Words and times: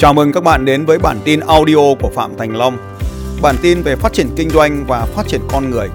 Chào 0.00 0.14
mừng 0.14 0.32
các 0.32 0.44
bạn 0.44 0.64
đến 0.64 0.84
với 0.84 0.98
bản 0.98 1.16
tin 1.24 1.40
audio 1.40 1.94
của 2.00 2.10
Phạm 2.14 2.30
Thành 2.38 2.56
Long. 2.56 2.76
Bản 3.42 3.54
tin 3.62 3.82
về 3.82 3.96
phát 3.96 4.12
triển 4.12 4.26
kinh 4.36 4.50
doanh 4.50 4.84
và 4.88 5.06
phát 5.06 5.26
triển 5.26 5.40
con 5.50 5.70
người. 5.70 5.88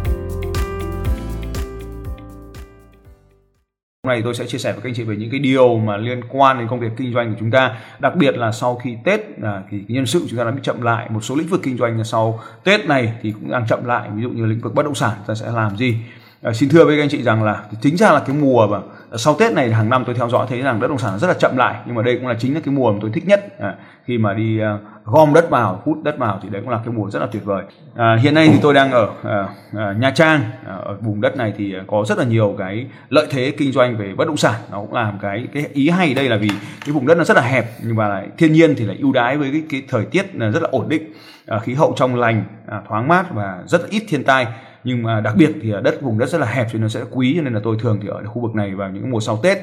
Hôm 4.04 4.08
nay 4.08 4.22
tôi 4.24 4.34
sẽ 4.34 4.46
chia 4.48 4.58
sẻ 4.58 4.72
với 4.72 4.82
các 4.82 4.90
anh 4.90 4.94
chị 4.96 5.04
về 5.04 5.16
những 5.16 5.30
cái 5.32 5.40
điều 5.40 5.78
mà 5.78 5.98
liên 5.98 6.22
quan 6.30 6.60
đến 6.60 6.68
công 6.68 6.80
việc 6.80 6.92
kinh 6.98 7.14
doanh 7.14 7.34
của 7.34 7.38
chúng 7.40 7.52
ta, 7.52 7.78
đặc 8.00 8.16
biệt 8.16 8.38
là 8.38 8.52
sau 8.52 8.76
khi 8.76 8.96
Tết 9.06 9.20
à, 9.44 9.62
thì 9.72 9.84
nhân 9.88 10.06
sự 10.06 10.26
chúng 10.30 10.40
ta 10.40 10.44
đã 10.44 10.52
bị 10.52 10.62
chậm 10.64 10.82
lại, 10.82 11.08
một 11.10 11.22
số 11.24 11.36
lĩnh 11.36 11.48
vực 11.48 11.60
kinh 11.64 11.78
doanh 11.78 12.04
sau 12.04 12.40
Tết 12.64 12.86
này 12.86 13.14
thì 13.22 13.32
cũng 13.32 13.52
đang 13.52 13.68
chậm 13.68 13.86
lại, 13.86 14.10
ví 14.16 14.24
dụ 14.24 14.30
như 14.30 14.46
lĩnh 14.46 14.60
vực 14.60 14.74
bất 14.76 14.86
động 14.86 14.96
sản 14.96 15.12
ta 15.28 15.36
sẽ 15.36 15.52
làm 15.52 15.78
gì. 15.78 15.96
À, 16.42 16.54
xin 16.54 16.70
thưa 16.70 16.86
với 16.86 16.98
các 16.98 17.04
anh 17.04 17.10
chị 17.10 17.24
rằng 17.24 17.44
là 17.44 17.64
chính 17.82 17.98
ra 17.98 18.12
là 18.12 18.20
cái 18.20 18.36
mùa 18.36 18.68
mà 18.68 18.80
sau 19.18 19.36
Tết 19.40 19.54
này 19.54 19.74
hàng 19.74 19.90
năm 19.90 20.04
tôi 20.06 20.16
theo 20.16 20.30
dõi 20.30 20.46
thấy 20.50 20.62
rằng 20.62 20.80
bất 20.80 20.88
động 20.88 20.98
sản 20.98 21.20
rất 21.20 21.28
là 21.28 21.34
chậm 21.34 21.58
lại 21.58 21.76
nhưng 21.86 21.96
mà 21.96 22.02
đây 22.02 22.16
cũng 22.16 22.28
là 22.28 22.36
chính 22.40 22.54
là 22.54 22.60
cái 22.66 22.74
mùa 22.74 22.92
mà 22.92 22.98
tôi 23.02 23.12
thích 23.14 23.28
nhất. 23.28 23.60
À, 23.60 23.76
khi 24.06 24.18
mà 24.18 24.34
đi 24.34 24.60
uh, 24.62 25.06
gom 25.06 25.34
đất 25.34 25.50
vào 25.50 25.82
hút 25.86 25.98
đất 26.04 26.18
vào 26.18 26.40
thì 26.44 26.50
đấy 26.50 26.62
cũng 26.62 26.72
là 26.72 26.80
cái 26.86 26.94
mùa 26.94 27.10
rất 27.10 27.20
là 27.20 27.26
tuyệt 27.32 27.46
vời. 27.46 27.64
À, 27.96 28.18
hiện 28.22 28.34
nay 28.34 28.50
thì 28.54 28.60
tôi 28.62 28.74
đang 28.74 28.92
ở 28.92 29.04
uh, 29.04 29.50
uh, 29.76 29.98
Nha 29.98 30.12
Trang. 30.16 30.42
Uh, 30.62 30.86
ở 30.86 30.98
vùng 31.02 31.22
đất 31.22 31.38
này 31.38 31.54
thì 31.58 31.76
có 31.88 32.04
rất 32.08 32.18
là 32.18 32.24
nhiều 32.24 32.56
cái 32.58 32.88
lợi 33.10 33.28
thế 33.30 33.54
kinh 33.58 33.72
doanh 33.72 33.98
về 33.98 34.14
bất 34.16 34.28
động 34.28 34.38
sản. 34.38 34.56
Nó 34.72 34.80
cũng 34.80 34.94
làm 34.94 35.20
cái 35.22 35.48
cái 35.54 35.66
ý 35.74 35.90
hay 35.90 36.14
đây 36.14 36.30
là 36.30 36.38
vì 36.38 36.50
cái 36.86 36.94
vùng 36.94 37.08
đất 37.08 37.18
nó 37.18 37.24
rất 37.24 37.38
là 37.38 37.44
hẹp 37.44 37.66
nhưng 37.84 37.96
mà 37.96 38.08
lại 38.08 38.28
thiên 38.38 38.54
nhiên 38.54 38.76
thì 38.78 38.86
lại 38.86 38.98
ưu 39.00 39.12
đãi 39.12 39.38
với 39.38 39.52
cái, 39.52 39.64
cái 39.70 39.84
thời 39.90 40.06
tiết 40.06 40.36
là 40.36 40.50
rất 40.50 40.64
là 40.64 40.70
ổn 40.72 40.90
định. 40.90 41.14
Uh, 41.56 41.64
khí 41.64 41.74
hậu 41.74 41.94
trong 41.98 42.16
lành 42.16 42.44
uh, 42.66 42.88
thoáng 42.88 43.08
mát 43.08 43.26
và 43.32 43.64
rất 43.66 43.90
ít 43.90 44.04
thiên 44.08 44.24
tai 44.24 44.48
nhưng 44.84 45.04
mà 45.04 45.22
đặc 45.22 45.36
biệt 45.36 45.52
thì 45.62 45.74
à, 45.74 45.80
đất 45.80 46.02
vùng 46.02 46.20
đất 46.20 46.30
rất 46.30 46.38
là 46.38 46.48
hẹp 46.48 46.68
cho 46.68 46.74
nên 46.74 46.82
nó 46.82 46.88
sẽ 46.88 47.00
quý 47.12 47.34
cho 47.36 47.42
nên 47.42 47.54
là 47.54 47.60
tôi 47.64 47.78
thường 47.82 48.00
thì 48.02 48.08
ở 48.08 48.24
khu 48.26 48.42
vực 48.42 48.56
này 48.56 48.76
vào 48.76 48.90
những 48.90 49.12
mùa 49.12 49.20
sau 49.20 49.40
Tết. 49.44 49.58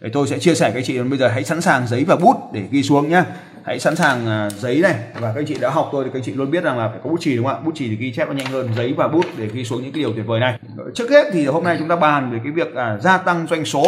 Để 0.00 0.10
tôi 0.12 0.28
sẽ 0.28 0.38
chia 0.38 0.54
sẻ 0.54 0.70
các 0.74 0.84
chị 0.86 1.02
bây 1.02 1.18
giờ 1.18 1.28
hãy 1.28 1.44
sẵn 1.44 1.60
sàng 1.60 1.86
giấy 1.86 2.04
và 2.04 2.16
bút 2.16 2.36
để 2.52 2.62
ghi 2.70 2.82
xuống 2.82 3.08
nhá. 3.08 3.24
Hãy 3.64 3.78
sẵn 3.78 3.96
sàng 3.96 4.26
à, 4.26 4.50
giấy 4.50 4.80
này. 4.80 4.94
Và 5.20 5.32
các 5.36 5.44
chị 5.48 5.56
đã 5.60 5.70
học 5.70 5.88
tôi 5.92 6.04
thì 6.04 6.10
các 6.14 6.22
chị 6.24 6.32
luôn 6.32 6.50
biết 6.50 6.64
rằng 6.64 6.78
là 6.78 6.88
phải 6.88 6.98
có 7.04 7.10
bút 7.10 7.20
chì 7.20 7.36
đúng 7.36 7.46
không 7.46 7.54
ạ? 7.54 7.60
Bút 7.64 7.72
chì 7.74 7.88
thì 7.88 7.96
ghi 7.96 8.12
chép 8.12 8.28
nó 8.28 8.34
nhanh 8.34 8.46
hơn. 8.46 8.68
Giấy 8.76 8.94
và 8.96 9.08
bút 9.08 9.24
để 9.36 9.48
ghi 9.52 9.64
xuống 9.64 9.82
những 9.82 9.92
cái 9.92 10.02
điều 10.02 10.12
tuyệt 10.12 10.26
vời 10.26 10.40
này. 10.40 10.58
Trước 10.94 11.10
hết 11.10 11.26
thì 11.32 11.46
hôm 11.46 11.64
nay 11.64 11.76
chúng 11.78 11.88
ta 11.88 11.96
bàn 11.96 12.30
về 12.32 12.40
cái 12.44 12.52
việc 12.52 12.74
à, 12.74 12.98
gia 13.00 13.18
tăng 13.18 13.46
doanh 13.46 13.64
số. 13.64 13.84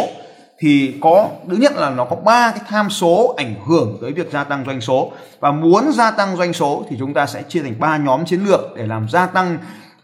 Thì 0.59 0.95
có 1.01 1.29
thứ 1.49 1.55
nhất 1.55 1.71
là 1.75 1.89
nó 1.89 2.05
có 2.05 2.15
ba 2.15 2.51
cái 2.51 2.61
tham 2.67 2.89
số 2.89 3.35
ảnh 3.37 3.55
hưởng 3.67 3.97
tới 4.01 4.11
việc 4.11 4.31
gia 4.31 4.43
tăng 4.43 4.65
doanh 4.65 4.81
số. 4.81 5.11
Và 5.39 5.51
muốn 5.51 5.91
gia 5.91 6.11
tăng 6.11 6.37
doanh 6.37 6.53
số 6.53 6.85
thì 6.89 6.95
chúng 6.99 7.13
ta 7.13 7.25
sẽ 7.25 7.43
chia 7.43 7.61
thành 7.61 7.75
ba 7.79 7.97
nhóm 7.97 8.25
chiến 8.25 8.45
lược 8.45 8.61
để 8.77 8.87
làm 8.87 9.09
gia 9.09 9.25
tăng 9.25 9.57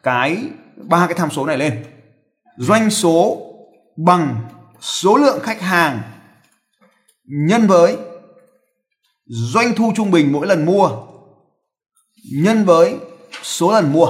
cái 0.04 0.38
ba 0.76 1.08
cái 1.08 1.18
tham 1.18 1.32
số 1.32 1.46
này 1.46 1.58
lên. 1.58 1.84
Doanh 2.58 2.90
số 2.90 3.38
bằng 3.98 4.36
số 4.82 5.18
lượng 5.18 5.40
khách 5.44 5.62
hàng 5.62 6.02
nhân 7.24 7.68
với 7.68 7.98
doanh 9.26 9.74
thu 9.76 9.92
trung 9.96 10.12
bình 10.12 10.32
mỗi 10.32 10.48
lần 10.48 10.66
mua 10.66 10.90
nhân 12.34 12.66
với 12.66 12.96
số 13.44 13.72
lần 13.72 13.94
mua. 13.94 14.08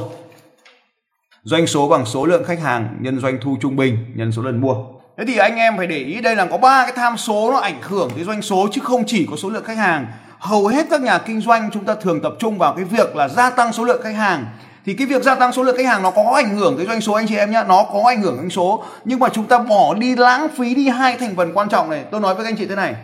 Doanh 1.43 1.67
số 1.67 1.89
bằng 1.89 2.05
số 2.05 2.25
lượng 2.25 2.43
khách 2.45 2.59
hàng 2.59 2.97
nhân 3.01 3.19
doanh 3.19 3.37
thu 3.41 3.57
trung 3.61 3.75
bình 3.75 3.97
nhân 4.15 4.31
số 4.31 4.41
lần 4.41 4.61
mua. 4.61 4.75
Thế 5.17 5.23
thì 5.27 5.37
anh 5.37 5.55
em 5.55 5.77
phải 5.77 5.87
để 5.87 5.97
ý 5.97 6.21
đây 6.21 6.35
là 6.35 6.45
có 6.45 6.57
ba 6.57 6.83
cái 6.83 6.93
tham 6.95 7.17
số 7.17 7.51
nó 7.51 7.57
ảnh 7.57 7.81
hưởng 7.81 8.11
tới 8.15 8.23
doanh 8.23 8.41
số 8.41 8.67
chứ 8.71 8.81
không 8.83 9.03
chỉ 9.07 9.27
có 9.31 9.35
số 9.35 9.49
lượng 9.49 9.63
khách 9.63 9.77
hàng. 9.77 10.07
Hầu 10.39 10.67
hết 10.67 10.87
các 10.89 11.01
nhà 11.01 11.17
kinh 11.17 11.41
doanh 11.41 11.69
chúng 11.73 11.85
ta 11.85 11.95
thường 11.95 12.21
tập 12.21 12.33
trung 12.39 12.57
vào 12.57 12.73
cái 12.75 12.85
việc 12.85 13.15
là 13.15 13.27
gia 13.27 13.49
tăng 13.49 13.73
số 13.73 13.83
lượng 13.83 14.01
khách 14.03 14.15
hàng 14.15 14.45
thì 14.85 14.93
cái 14.93 15.07
việc 15.07 15.23
gia 15.23 15.35
tăng 15.35 15.53
số 15.53 15.63
lượng 15.63 15.77
khách 15.77 15.85
hàng 15.85 16.03
nó 16.03 16.11
có 16.11 16.31
ảnh 16.35 16.57
hưởng 16.57 16.77
tới 16.77 16.85
doanh 16.85 17.01
số 17.01 17.13
anh 17.13 17.27
chị 17.27 17.35
em 17.35 17.51
nhé 17.51 17.63
nó 17.67 17.85
có 17.93 18.03
ảnh 18.05 18.21
hưởng 18.21 18.35
doanh 18.35 18.49
số. 18.49 18.83
Nhưng 19.05 19.19
mà 19.19 19.29
chúng 19.29 19.45
ta 19.45 19.57
bỏ 19.57 19.93
đi, 19.93 20.15
lãng 20.15 20.47
phí 20.57 20.75
đi 20.75 20.89
hai 20.89 21.17
thành 21.17 21.35
phần 21.35 21.51
quan 21.53 21.69
trọng 21.69 21.89
này. 21.89 22.03
Tôi 22.11 22.21
nói 22.21 22.35
với 22.35 22.45
các 22.45 22.51
anh 22.51 22.57
chị 22.57 22.65
thế 22.65 22.75
này. 22.75 22.95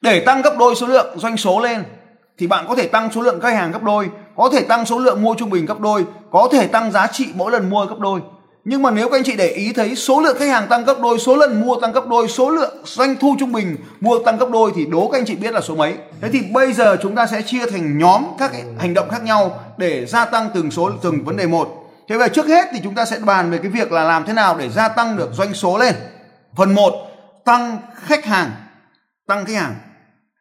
Để 0.00 0.20
tăng 0.20 0.42
gấp 0.42 0.54
đôi 0.58 0.74
số 0.74 0.86
lượng 0.86 1.18
doanh 1.18 1.36
số 1.36 1.60
lên, 1.60 1.84
thì 2.38 2.46
bạn 2.46 2.64
có 2.68 2.74
thể 2.74 2.88
tăng 2.88 3.12
số 3.12 3.20
lượng 3.20 3.40
khách 3.40 3.54
hàng 3.54 3.72
gấp 3.72 3.82
đôi, 3.82 4.08
có 4.36 4.50
thể 4.52 4.60
tăng 4.60 4.86
số 4.86 4.98
lượng 4.98 5.22
mua 5.22 5.34
trung 5.34 5.50
bình 5.50 5.66
gấp 5.66 5.80
đôi, 5.80 6.04
có 6.30 6.48
thể 6.52 6.66
tăng 6.66 6.92
giá 6.92 7.06
trị 7.06 7.26
mỗi 7.34 7.52
lần 7.52 7.70
mua 7.70 7.86
gấp 7.86 7.98
đôi. 7.98 8.20
Nhưng 8.64 8.82
mà 8.82 8.90
nếu 8.90 9.08
các 9.08 9.16
anh 9.18 9.24
chị 9.24 9.36
để 9.36 9.48
ý 9.48 9.72
thấy 9.72 9.96
số 9.96 10.20
lượng 10.20 10.36
khách 10.38 10.48
hàng 10.48 10.66
tăng 10.68 10.84
gấp 10.84 11.00
đôi, 11.02 11.18
số 11.18 11.36
lần 11.36 11.60
mua 11.60 11.76
tăng 11.80 11.92
gấp 11.92 12.06
đôi, 12.06 12.28
số 12.28 12.50
lượng 12.50 12.76
doanh 12.84 13.16
thu 13.16 13.36
trung 13.38 13.52
bình 13.52 13.76
mua 14.00 14.18
tăng 14.18 14.38
gấp 14.38 14.50
đôi 14.50 14.72
thì 14.74 14.86
đố 14.86 15.08
các 15.08 15.18
anh 15.18 15.24
chị 15.24 15.34
biết 15.34 15.54
là 15.54 15.60
số 15.60 15.74
mấy. 15.74 15.94
Thế 16.20 16.28
thì 16.32 16.40
bây 16.52 16.72
giờ 16.72 16.96
chúng 17.02 17.14
ta 17.14 17.26
sẽ 17.26 17.42
chia 17.42 17.66
thành 17.66 17.98
nhóm 17.98 18.24
các 18.38 18.52
hành 18.78 18.94
động 18.94 19.08
khác 19.10 19.22
nhau 19.22 19.63
để 19.78 20.06
gia 20.06 20.24
tăng 20.24 20.50
từng 20.54 20.70
số, 20.70 20.90
từng 21.02 21.24
vấn 21.24 21.36
đề 21.36 21.46
một 21.46 21.68
thế 22.08 22.16
về 22.16 22.28
trước 22.28 22.46
hết 22.46 22.68
thì 22.72 22.80
chúng 22.82 22.94
ta 22.94 23.04
sẽ 23.04 23.18
bàn 23.18 23.50
về 23.50 23.58
cái 23.58 23.68
việc 23.68 23.92
là 23.92 24.04
làm 24.04 24.24
thế 24.24 24.32
nào 24.32 24.56
để 24.58 24.68
gia 24.68 24.88
tăng 24.88 25.16
được 25.16 25.30
doanh 25.32 25.54
số 25.54 25.78
lên 25.78 25.94
phần 26.56 26.74
1 26.74 26.94
tăng 27.44 27.78
khách 27.94 28.24
hàng 28.24 28.50
tăng 29.26 29.44
khách 29.44 29.54
hàng 29.54 29.74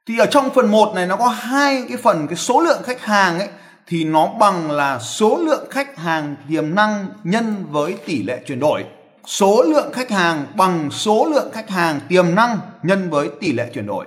thì 0.08 0.18
ở 0.18 0.26
trong 0.26 0.50
phần 0.56 0.72
1 0.72 0.96
này 0.96 1.08
nó 1.08 1.16
có 1.16 1.28
hai 1.28 1.84
cái 1.88 1.98
phần, 1.98 2.28
cái 2.28 2.36
số 2.36 2.62
lượng 2.62 2.82
khách 2.84 3.02
hàng 3.02 3.40
ấy, 3.40 3.48
thì 3.88 4.04
nó 4.04 4.28
bằng 4.40 4.72
là 4.72 5.00
số 5.00 5.38
lượng 5.38 5.68
khách 5.70 5.98
hàng 5.98 6.36
tiềm 6.50 6.76
năng 6.76 7.08
nhân 7.24 7.66
với 7.70 7.96
tỷ 8.06 8.24
lệ 8.24 8.40
chuyển 8.46 8.60
đổi. 8.60 8.86
Số 9.26 9.64
lượng 9.64 9.94
khách 9.94 10.12
hàng 10.12 10.46
bằng 10.56 10.92
số 10.92 11.26
lượng 11.26 11.52
khách 11.54 11.70
hàng 11.70 12.00
tiềm 12.10 12.36
năng 12.36 12.60
nhân 12.84 13.10
với 13.10 13.30
tỷ 13.42 13.52
lệ 13.52 13.70
chuyển 13.74 13.88
đổi. 13.88 14.06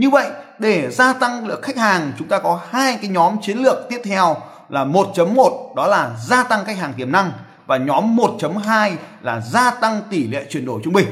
Như 0.00 0.10
vậy, 0.10 0.30
để 0.58 0.90
gia 0.90 1.12
tăng 1.12 1.46
lượng 1.46 1.62
khách 1.62 1.76
hàng, 1.76 2.12
chúng 2.18 2.28
ta 2.28 2.38
có 2.38 2.60
hai 2.70 2.98
cái 3.02 3.10
nhóm 3.10 3.36
chiến 3.42 3.58
lược 3.58 3.76
tiếp 3.90 4.00
theo 4.04 4.36
là 4.68 4.84
1.1 4.84 5.74
đó 5.74 5.86
là 5.86 6.16
gia 6.26 6.44
tăng 6.44 6.64
khách 6.64 6.76
hàng 6.76 6.92
tiềm 6.96 7.12
năng 7.12 7.32
và 7.66 7.76
nhóm 7.76 8.16
1.2 8.16 8.96
là 9.22 9.40
gia 9.40 9.70
tăng 9.70 10.00
tỷ 10.10 10.26
lệ 10.26 10.46
chuyển 10.50 10.66
đổi 10.66 10.80
trung 10.84 10.92
bình. 10.92 11.06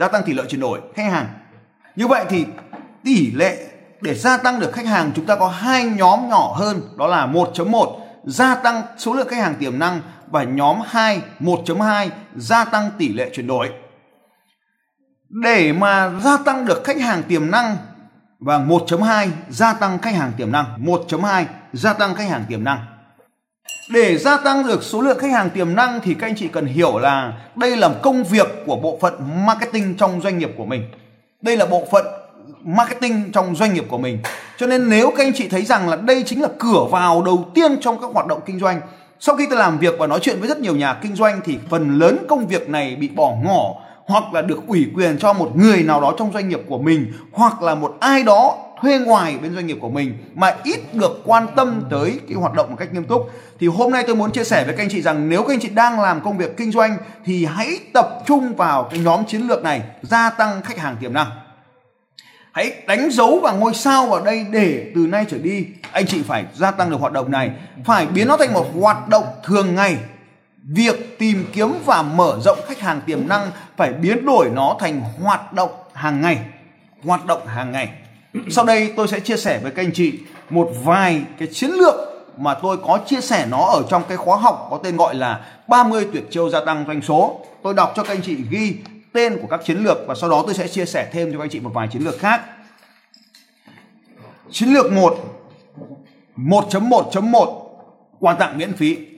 Gia 0.00 0.08
tăng 0.08 0.22
tỷ 0.26 0.32
lệ 0.32 0.42
chuyển 0.48 0.60
đổi 0.60 0.80
khách 0.94 1.10
hàng. 1.10 1.26
Như 1.96 2.06
vậy 2.06 2.24
thì 2.28 2.44
tỷ 3.04 3.32
lệ 3.32 3.66
để 4.00 4.14
gia 4.14 4.36
tăng 4.36 4.60
được 4.60 4.72
khách 4.72 4.86
hàng 4.86 5.12
chúng 5.16 5.26
ta 5.26 5.36
có 5.36 5.48
hai 5.48 5.84
nhóm 5.84 6.28
nhỏ 6.28 6.54
hơn 6.56 6.80
đó 6.98 7.06
là 7.06 7.26
1.1 7.26 7.98
gia 8.24 8.54
tăng 8.54 8.82
số 8.98 9.14
lượng 9.14 9.28
khách 9.28 9.42
hàng 9.42 9.54
tiềm 9.54 9.78
năng 9.78 10.00
và 10.30 10.42
nhóm 10.42 10.76
2 10.86 11.20
1.2 11.40 12.08
gia 12.36 12.64
tăng 12.64 12.90
tỷ 12.98 13.08
lệ 13.12 13.30
chuyển 13.34 13.46
đổi. 13.46 13.70
Để 15.28 15.72
mà 15.72 16.12
gia 16.24 16.36
tăng 16.36 16.64
được 16.64 16.84
khách 16.84 17.00
hàng 17.00 17.22
tiềm 17.22 17.50
năng 17.50 17.76
và 18.40 18.58
1.2 18.58 19.28
gia 19.48 19.72
tăng 19.72 19.98
khách 19.98 20.14
hàng 20.14 20.32
tiềm 20.36 20.52
năng, 20.52 20.64
1.2 20.84 21.44
gia 21.72 21.92
tăng 21.92 22.14
khách 22.14 22.28
hàng 22.28 22.44
tiềm 22.48 22.64
năng. 22.64 22.78
Để 23.92 24.18
gia 24.18 24.36
tăng 24.36 24.66
được 24.66 24.82
số 24.82 25.00
lượng 25.00 25.18
khách 25.18 25.30
hàng 25.30 25.50
tiềm 25.50 25.74
năng 25.74 26.00
thì 26.00 26.14
các 26.14 26.26
anh 26.26 26.36
chị 26.36 26.48
cần 26.48 26.66
hiểu 26.66 26.98
là 26.98 27.32
đây 27.56 27.76
là 27.76 27.90
công 28.02 28.24
việc 28.24 28.46
của 28.66 28.76
bộ 28.76 28.98
phận 29.00 29.46
marketing 29.46 29.96
trong 29.96 30.20
doanh 30.20 30.38
nghiệp 30.38 30.50
của 30.56 30.64
mình. 30.64 30.82
Đây 31.42 31.56
là 31.56 31.66
bộ 31.66 31.84
phận 31.92 32.06
marketing 32.64 33.32
trong 33.32 33.56
doanh 33.56 33.74
nghiệp 33.74 33.84
của 33.88 33.98
mình. 33.98 34.18
Cho 34.58 34.66
nên 34.66 34.88
nếu 34.88 35.10
các 35.16 35.24
anh 35.24 35.32
chị 35.34 35.48
thấy 35.48 35.62
rằng 35.62 35.88
là 35.88 35.96
đây 35.96 36.22
chính 36.26 36.42
là 36.42 36.48
cửa 36.58 36.84
vào 36.90 37.22
đầu 37.22 37.50
tiên 37.54 37.80
trong 37.80 38.00
các 38.00 38.10
hoạt 38.14 38.26
động 38.26 38.40
kinh 38.46 38.60
doanh. 38.60 38.80
Sau 39.20 39.36
khi 39.36 39.46
tôi 39.50 39.58
làm 39.58 39.78
việc 39.78 39.94
và 39.98 40.06
nói 40.06 40.18
chuyện 40.22 40.38
với 40.40 40.48
rất 40.48 40.58
nhiều 40.58 40.76
nhà 40.76 40.94
kinh 41.02 41.14
doanh 41.14 41.40
thì 41.44 41.58
phần 41.70 41.98
lớn 41.98 42.18
công 42.28 42.46
việc 42.46 42.68
này 42.68 42.96
bị 42.96 43.08
bỏ 43.08 43.34
ngỏ 43.44 43.85
hoặc 44.06 44.34
là 44.34 44.42
được 44.42 44.66
ủy 44.66 44.86
quyền 44.94 45.18
cho 45.18 45.32
một 45.32 45.56
người 45.56 45.82
nào 45.82 46.00
đó 46.00 46.14
trong 46.18 46.32
doanh 46.32 46.48
nghiệp 46.48 46.60
của 46.68 46.78
mình, 46.78 47.12
hoặc 47.32 47.62
là 47.62 47.74
một 47.74 47.96
ai 48.00 48.22
đó 48.22 48.56
thuê 48.80 48.98
ngoài 48.98 49.38
bên 49.42 49.54
doanh 49.54 49.66
nghiệp 49.66 49.78
của 49.80 49.88
mình 49.88 50.18
mà 50.34 50.56
ít 50.64 50.94
được 50.94 51.22
quan 51.24 51.46
tâm 51.56 51.82
tới 51.90 52.20
cái 52.28 52.36
hoạt 52.36 52.54
động 52.54 52.70
một 52.70 52.76
cách 52.78 52.92
nghiêm 52.92 53.04
túc. 53.04 53.30
Thì 53.60 53.66
hôm 53.66 53.92
nay 53.92 54.04
tôi 54.06 54.16
muốn 54.16 54.32
chia 54.32 54.44
sẻ 54.44 54.64
với 54.64 54.76
các 54.76 54.82
anh 54.82 54.88
chị 54.90 55.02
rằng 55.02 55.28
nếu 55.28 55.42
các 55.42 55.54
anh 55.54 55.60
chị 55.60 55.68
đang 55.68 56.00
làm 56.00 56.20
công 56.20 56.38
việc 56.38 56.56
kinh 56.56 56.72
doanh 56.72 56.96
thì 57.24 57.44
hãy 57.44 57.78
tập 57.92 58.22
trung 58.26 58.54
vào 58.54 58.88
cái 58.90 59.00
nhóm 59.00 59.24
chiến 59.24 59.48
lược 59.48 59.62
này, 59.62 59.82
gia 60.02 60.30
tăng 60.30 60.62
khách 60.62 60.78
hàng 60.78 60.96
tiềm 61.00 61.12
năng. 61.12 61.30
Hãy 62.52 62.72
đánh 62.86 63.10
dấu 63.10 63.40
và 63.42 63.52
ngôi 63.52 63.74
sao 63.74 64.06
vào 64.06 64.24
đây 64.24 64.46
để 64.50 64.92
từ 64.94 65.00
nay 65.00 65.26
trở 65.30 65.38
đi, 65.38 65.66
anh 65.92 66.06
chị 66.06 66.22
phải 66.22 66.44
gia 66.54 66.70
tăng 66.70 66.90
được 66.90 67.00
hoạt 67.00 67.12
động 67.12 67.30
này. 67.30 67.50
Phải 67.84 68.06
biến 68.06 68.28
nó 68.28 68.36
thành 68.36 68.52
một 68.54 68.66
hoạt 68.80 69.08
động 69.08 69.24
thường 69.44 69.74
ngày 69.74 69.96
việc 70.68 71.18
tìm 71.18 71.44
kiếm 71.52 71.68
và 71.84 72.02
mở 72.02 72.38
rộng 72.40 72.58
khách 72.66 72.80
hàng 72.80 73.00
tiềm 73.06 73.28
năng 73.28 73.50
phải 73.76 73.92
biến 73.92 74.26
đổi 74.26 74.50
nó 74.50 74.76
thành 74.80 75.00
hoạt 75.00 75.52
động 75.52 75.70
hàng 75.92 76.20
ngày 76.20 76.38
hoạt 77.04 77.26
động 77.26 77.46
hàng 77.46 77.72
ngày 77.72 77.88
sau 78.50 78.64
đây 78.64 78.92
tôi 78.96 79.08
sẽ 79.08 79.20
chia 79.20 79.36
sẻ 79.36 79.60
với 79.62 79.72
các 79.72 79.82
anh 79.82 79.92
chị 79.94 80.18
một 80.50 80.70
vài 80.84 81.22
cái 81.38 81.48
chiến 81.52 81.70
lược 81.70 81.94
mà 82.36 82.54
tôi 82.54 82.76
có 82.76 82.98
chia 83.06 83.20
sẻ 83.20 83.46
nó 83.50 83.58
ở 83.58 83.82
trong 83.88 84.02
cái 84.08 84.16
khóa 84.16 84.36
học 84.36 84.66
có 84.70 84.80
tên 84.84 84.96
gọi 84.96 85.14
là 85.14 85.46
30 85.68 86.06
tuyệt 86.12 86.24
chiêu 86.30 86.50
gia 86.50 86.64
tăng 86.64 86.84
doanh 86.86 87.02
số. 87.02 87.40
Tôi 87.62 87.74
đọc 87.74 87.92
cho 87.96 88.02
các 88.02 88.14
anh 88.14 88.22
chị 88.22 88.36
ghi 88.50 88.76
tên 89.12 89.38
của 89.40 89.46
các 89.46 89.60
chiến 89.64 89.78
lược 89.78 89.98
và 90.06 90.14
sau 90.14 90.30
đó 90.30 90.42
tôi 90.46 90.54
sẽ 90.54 90.68
chia 90.68 90.84
sẻ 90.84 91.08
thêm 91.12 91.32
cho 91.32 91.38
các 91.38 91.44
anh 91.44 91.50
chị 91.50 91.60
một 91.60 91.70
vài 91.74 91.88
chiến 91.92 92.02
lược 92.02 92.18
khác. 92.18 92.42
Chiến 94.50 94.68
lược 94.68 94.92
1 94.92 95.18
1.1.1 96.36 97.60
quà 98.20 98.34
tặng 98.34 98.58
miễn 98.58 98.72
phí. 98.72 99.15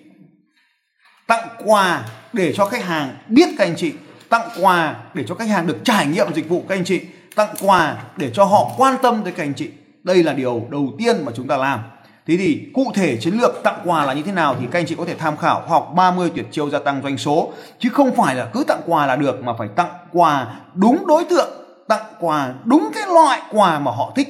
Tặng 1.29 1.49
quà 1.65 2.05
để 2.33 2.53
cho 2.57 2.65
khách 2.65 2.85
hàng 2.85 3.17
biết 3.29 3.49
các 3.59 3.65
anh 3.65 3.75
chị, 3.77 3.93
tặng 4.29 4.49
quà 4.61 4.97
để 5.15 5.25
cho 5.29 5.35
khách 5.35 5.49
hàng 5.49 5.67
được 5.67 5.77
trải 5.85 6.07
nghiệm 6.07 6.35
dịch 6.35 6.49
vụ 6.49 6.65
các 6.69 6.75
anh 6.75 6.85
chị, 6.85 7.01
tặng 7.35 7.55
quà 7.61 7.97
để 8.17 8.31
cho 8.35 8.45
họ 8.45 8.71
quan 8.77 8.97
tâm 9.03 9.21
tới 9.25 9.33
các 9.33 9.43
anh 9.43 9.55
chị. 9.55 9.71
Đây 10.03 10.23
là 10.23 10.33
điều 10.33 10.67
đầu 10.71 10.93
tiên 10.99 11.25
mà 11.25 11.33
chúng 11.37 11.49
ta 11.49 11.57
làm. 11.57 11.81
Thế 12.27 12.37
thì 12.37 12.71
cụ 12.75 12.93
thể 12.95 13.17
chiến 13.17 13.35
lược 13.35 13.61
tặng 13.65 13.81
quà 13.85 14.05
là 14.05 14.13
như 14.13 14.23
thế 14.23 14.33
nào 14.33 14.57
thì 14.61 14.67
các 14.71 14.79
anh 14.79 14.87
chị 14.87 14.95
có 14.99 15.05
thể 15.05 15.15
tham 15.15 15.37
khảo 15.37 15.61
học 15.69 15.93
30 15.97 16.31
tuyệt 16.35 16.47
chiêu 16.51 16.71
gia 16.71 16.79
tăng 16.79 17.03
doanh 17.03 17.19
số 17.19 17.53
chứ 17.79 17.89
không 17.89 18.17
phải 18.17 18.35
là 18.35 18.49
cứ 18.53 18.65
tặng 18.69 18.81
quà 18.87 19.07
là 19.07 19.17
được 19.17 19.45
mà 19.45 19.53
phải 19.59 19.69
tặng 19.77 19.93
quà 20.13 20.47
đúng 20.75 21.07
đối 21.07 21.25
tượng, 21.25 21.51
tặng 21.89 22.05
quà 22.21 22.55
đúng 22.65 22.91
cái 22.95 23.07
loại 23.07 23.43
quà 23.53 23.79
mà 23.79 23.91
họ 23.91 24.13
thích 24.17 24.29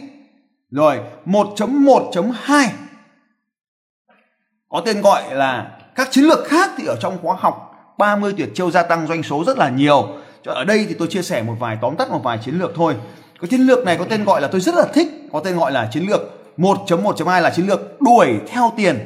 Rồi 0.71 0.99
1.1.2 1.27 2.69
có 4.69 4.83
tên 4.87 5.01
gọi 5.01 5.35
là 5.35 5.78
các 5.99 6.09
chiến 6.11 6.25
lược 6.25 6.49
khác 6.49 6.71
thì 6.77 6.87
ở 6.87 6.97
trong 7.01 7.19
khóa 7.23 7.37
học 7.39 7.75
30 7.99 8.35
tuyệt 8.37 8.49
chiêu 8.55 8.71
gia 8.71 8.83
tăng 8.83 9.07
doanh 9.07 9.23
số 9.23 9.45
rất 9.45 9.59
là 9.59 9.69
nhiều. 9.69 10.09
Ở 10.45 10.65
đây 10.65 10.87
thì 10.89 10.95
tôi 10.99 11.09
chia 11.09 11.23
sẻ 11.23 11.43
một 11.43 11.55
vài 11.59 11.79
tóm 11.83 11.97
tắt 11.97 12.11
một 12.11 12.21
vài 12.25 12.39
chiến 12.45 12.59
lược 12.59 12.73
thôi. 12.77 12.95
Cái 13.41 13.49
chiến 13.49 13.61
lược 13.61 13.85
này 13.85 13.97
có 13.97 14.05
tên 14.05 14.25
gọi 14.25 14.41
là 14.41 14.49
tôi 14.49 14.61
rất 14.61 14.75
là 14.75 14.85
thích, 14.95 15.09
có 15.33 15.41
tên 15.41 15.57
gọi 15.57 15.73
là 15.73 15.89
chiến 15.93 16.07
lược 16.11 16.21
1.1.2 16.59 17.41
là 17.41 17.51
chiến 17.51 17.67
lược 17.67 18.01
đuổi 18.01 18.29
theo 18.49 18.73
tiền. 18.77 18.99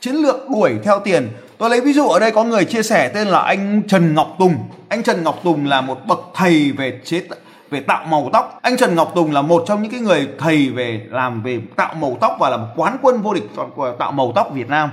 Chiến 0.00 0.14
lược 0.14 0.36
đuổi 0.50 0.74
theo 0.84 1.00
tiền. 1.00 1.28
Tôi 1.58 1.70
lấy 1.70 1.80
ví 1.80 1.92
dụ 1.92 2.08
ở 2.08 2.18
đây 2.18 2.30
có 2.30 2.44
người 2.44 2.64
chia 2.64 2.82
sẻ 2.82 3.08
tên 3.08 3.28
là 3.28 3.38
anh 3.38 3.82
Trần 3.88 4.14
Ngọc 4.14 4.36
Tùng. 4.38 4.54
Anh 4.88 5.02
Trần 5.02 5.24
Ngọc 5.24 5.40
Tùng 5.44 5.66
là 5.66 5.80
một 5.80 6.06
bậc 6.06 6.20
thầy 6.34 6.72
về 6.72 7.00
chế 7.04 7.22
về 7.70 7.80
tạo 7.80 8.04
màu 8.04 8.30
tóc. 8.32 8.58
Anh 8.62 8.76
Trần 8.76 8.94
Ngọc 8.94 9.12
Tùng 9.14 9.32
là 9.32 9.42
một 9.42 9.64
trong 9.66 9.82
những 9.82 9.92
cái 9.92 10.00
người 10.00 10.28
thầy 10.38 10.70
về 10.70 11.00
làm 11.10 11.42
về 11.42 11.60
tạo 11.76 11.94
màu 11.94 12.16
tóc 12.20 12.36
và 12.40 12.50
là 12.50 12.56
một 12.56 12.68
quán 12.76 12.96
quân 13.02 13.22
vô 13.22 13.34
địch 13.34 13.50
tạo 13.98 14.12
màu 14.12 14.32
tóc 14.34 14.50
Việt 14.54 14.68
Nam. 14.68 14.90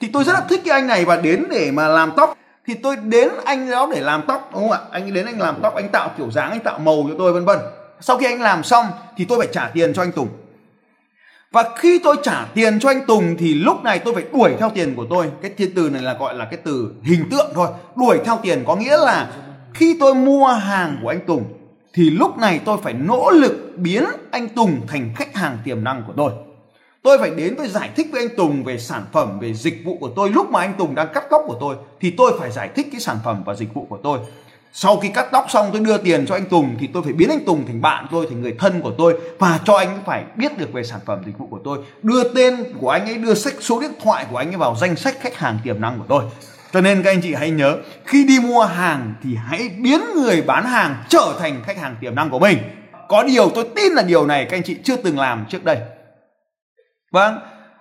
Thì 0.00 0.08
tôi 0.12 0.24
rất 0.24 0.32
là 0.32 0.40
thích 0.40 0.60
cái 0.64 0.80
anh 0.80 0.86
này 0.86 1.04
và 1.04 1.16
đến 1.16 1.44
để 1.50 1.70
mà 1.70 1.88
làm 1.88 2.12
tóc 2.16 2.38
thì 2.66 2.74
tôi 2.74 2.96
đến 2.96 3.28
anh 3.44 3.70
đó 3.70 3.88
để 3.94 4.00
làm 4.00 4.22
tóc 4.26 4.50
đúng 4.52 4.62
không 4.62 4.70
ạ? 4.70 4.78
Anh 4.90 5.12
đến 5.12 5.26
anh 5.26 5.40
làm 5.40 5.54
tóc, 5.62 5.74
anh 5.74 5.88
tạo 5.88 6.10
kiểu 6.18 6.30
dáng, 6.30 6.50
anh 6.50 6.60
tạo 6.60 6.78
màu 6.78 7.06
cho 7.08 7.14
tôi 7.18 7.32
vân 7.32 7.44
vân. 7.44 7.58
Sau 8.00 8.18
khi 8.18 8.26
anh 8.26 8.40
làm 8.40 8.62
xong 8.64 8.86
thì 9.16 9.24
tôi 9.24 9.38
phải 9.38 9.48
trả 9.52 9.70
tiền 9.74 9.94
cho 9.94 10.02
anh 10.02 10.12
Tùng. 10.12 10.28
Và 11.50 11.64
khi 11.76 11.98
tôi 12.04 12.16
trả 12.22 12.46
tiền 12.54 12.80
cho 12.80 12.90
anh 12.90 13.06
Tùng 13.06 13.36
thì 13.38 13.54
lúc 13.54 13.84
này 13.84 13.98
tôi 13.98 14.14
phải 14.14 14.24
đuổi 14.32 14.54
theo 14.58 14.70
tiền 14.74 14.94
của 14.94 15.06
tôi. 15.10 15.30
Cái 15.42 15.50
thiên 15.56 15.74
từ 15.74 15.90
này 15.90 16.02
là 16.02 16.14
gọi 16.14 16.34
là 16.34 16.44
cái 16.44 16.60
từ 16.64 16.90
hình 17.02 17.28
tượng 17.30 17.50
thôi. 17.54 17.68
Đuổi 17.96 18.18
theo 18.24 18.38
tiền 18.42 18.64
có 18.66 18.76
nghĩa 18.76 18.96
là 18.96 19.28
khi 19.74 19.96
tôi 20.00 20.14
mua 20.14 20.46
hàng 20.46 20.98
của 21.02 21.08
anh 21.08 21.20
Tùng 21.26 21.44
thì 21.94 22.10
lúc 22.10 22.38
này 22.38 22.60
tôi 22.64 22.78
phải 22.82 22.92
nỗ 22.92 23.30
lực 23.30 23.72
biến 23.76 24.04
anh 24.30 24.48
Tùng 24.48 24.80
thành 24.88 25.10
khách 25.16 25.36
hàng 25.36 25.58
tiềm 25.64 25.84
năng 25.84 26.02
của 26.06 26.12
tôi. 26.16 26.32
Tôi 27.06 27.18
phải 27.18 27.30
đến 27.30 27.54
tôi 27.58 27.68
giải 27.68 27.90
thích 27.96 28.06
với 28.12 28.22
anh 28.22 28.36
Tùng 28.36 28.64
về 28.64 28.78
sản 28.78 29.04
phẩm, 29.12 29.38
về 29.38 29.54
dịch 29.54 29.82
vụ 29.84 29.96
của 30.00 30.10
tôi. 30.16 30.30
Lúc 30.30 30.50
mà 30.50 30.60
anh 30.60 30.74
Tùng 30.78 30.94
đang 30.94 31.08
cắt 31.14 31.24
tóc 31.30 31.42
của 31.46 31.56
tôi 31.60 31.76
thì 32.00 32.10
tôi 32.10 32.32
phải 32.38 32.50
giải 32.50 32.68
thích 32.74 32.88
cái 32.92 33.00
sản 33.00 33.18
phẩm 33.24 33.42
và 33.44 33.54
dịch 33.54 33.74
vụ 33.74 33.86
của 33.88 33.98
tôi. 34.02 34.18
Sau 34.72 34.96
khi 34.96 35.08
cắt 35.08 35.26
tóc 35.32 35.46
xong 35.48 35.68
tôi 35.72 35.80
đưa 35.80 35.98
tiền 35.98 36.26
cho 36.26 36.34
anh 36.34 36.46
Tùng 36.46 36.76
thì 36.80 36.86
tôi 36.86 37.02
phải 37.02 37.12
biến 37.12 37.28
anh 37.28 37.44
Tùng 37.44 37.66
thành 37.66 37.82
bạn 37.82 38.06
tôi, 38.10 38.26
thành 38.30 38.42
người 38.42 38.54
thân 38.58 38.80
của 38.80 38.92
tôi 38.98 39.14
và 39.38 39.60
cho 39.64 39.74
anh 39.74 39.98
phải 40.06 40.24
biết 40.36 40.58
được 40.58 40.72
về 40.72 40.84
sản 40.84 41.00
phẩm 41.06 41.22
dịch 41.26 41.38
vụ 41.38 41.46
của 41.46 41.60
tôi. 41.64 41.78
Đưa 42.02 42.34
tên 42.34 42.64
của 42.80 42.90
anh 42.90 43.06
ấy, 43.06 43.14
đưa 43.14 43.34
sách 43.34 43.54
số 43.60 43.80
điện 43.80 43.92
thoại 44.02 44.26
của 44.30 44.36
anh 44.36 44.50
ấy 44.50 44.56
vào 44.56 44.76
danh 44.80 44.96
sách 44.96 45.16
khách 45.20 45.36
hàng 45.36 45.58
tiềm 45.64 45.80
năng 45.80 45.98
của 45.98 46.04
tôi. 46.08 46.22
Cho 46.72 46.80
nên 46.80 47.02
các 47.02 47.10
anh 47.10 47.20
chị 47.22 47.34
hãy 47.34 47.50
nhớ 47.50 47.76
khi 48.04 48.24
đi 48.24 48.38
mua 48.40 48.64
hàng 48.64 49.14
thì 49.22 49.36
hãy 49.46 49.70
biến 49.78 50.00
người 50.14 50.42
bán 50.42 50.64
hàng 50.64 50.96
trở 51.08 51.34
thành 51.40 51.62
khách 51.66 51.78
hàng 51.78 51.96
tiềm 52.00 52.14
năng 52.14 52.30
của 52.30 52.38
mình. 52.38 52.58
Có 53.08 53.22
điều 53.22 53.50
tôi 53.50 53.68
tin 53.76 53.92
là 53.92 54.02
điều 54.02 54.26
này 54.26 54.46
các 54.50 54.56
anh 54.56 54.62
chị 54.62 54.76
chưa 54.82 54.96
từng 54.96 55.18
làm 55.18 55.44
trước 55.48 55.64
đây. 55.64 55.78
Vâng, 57.10 57.38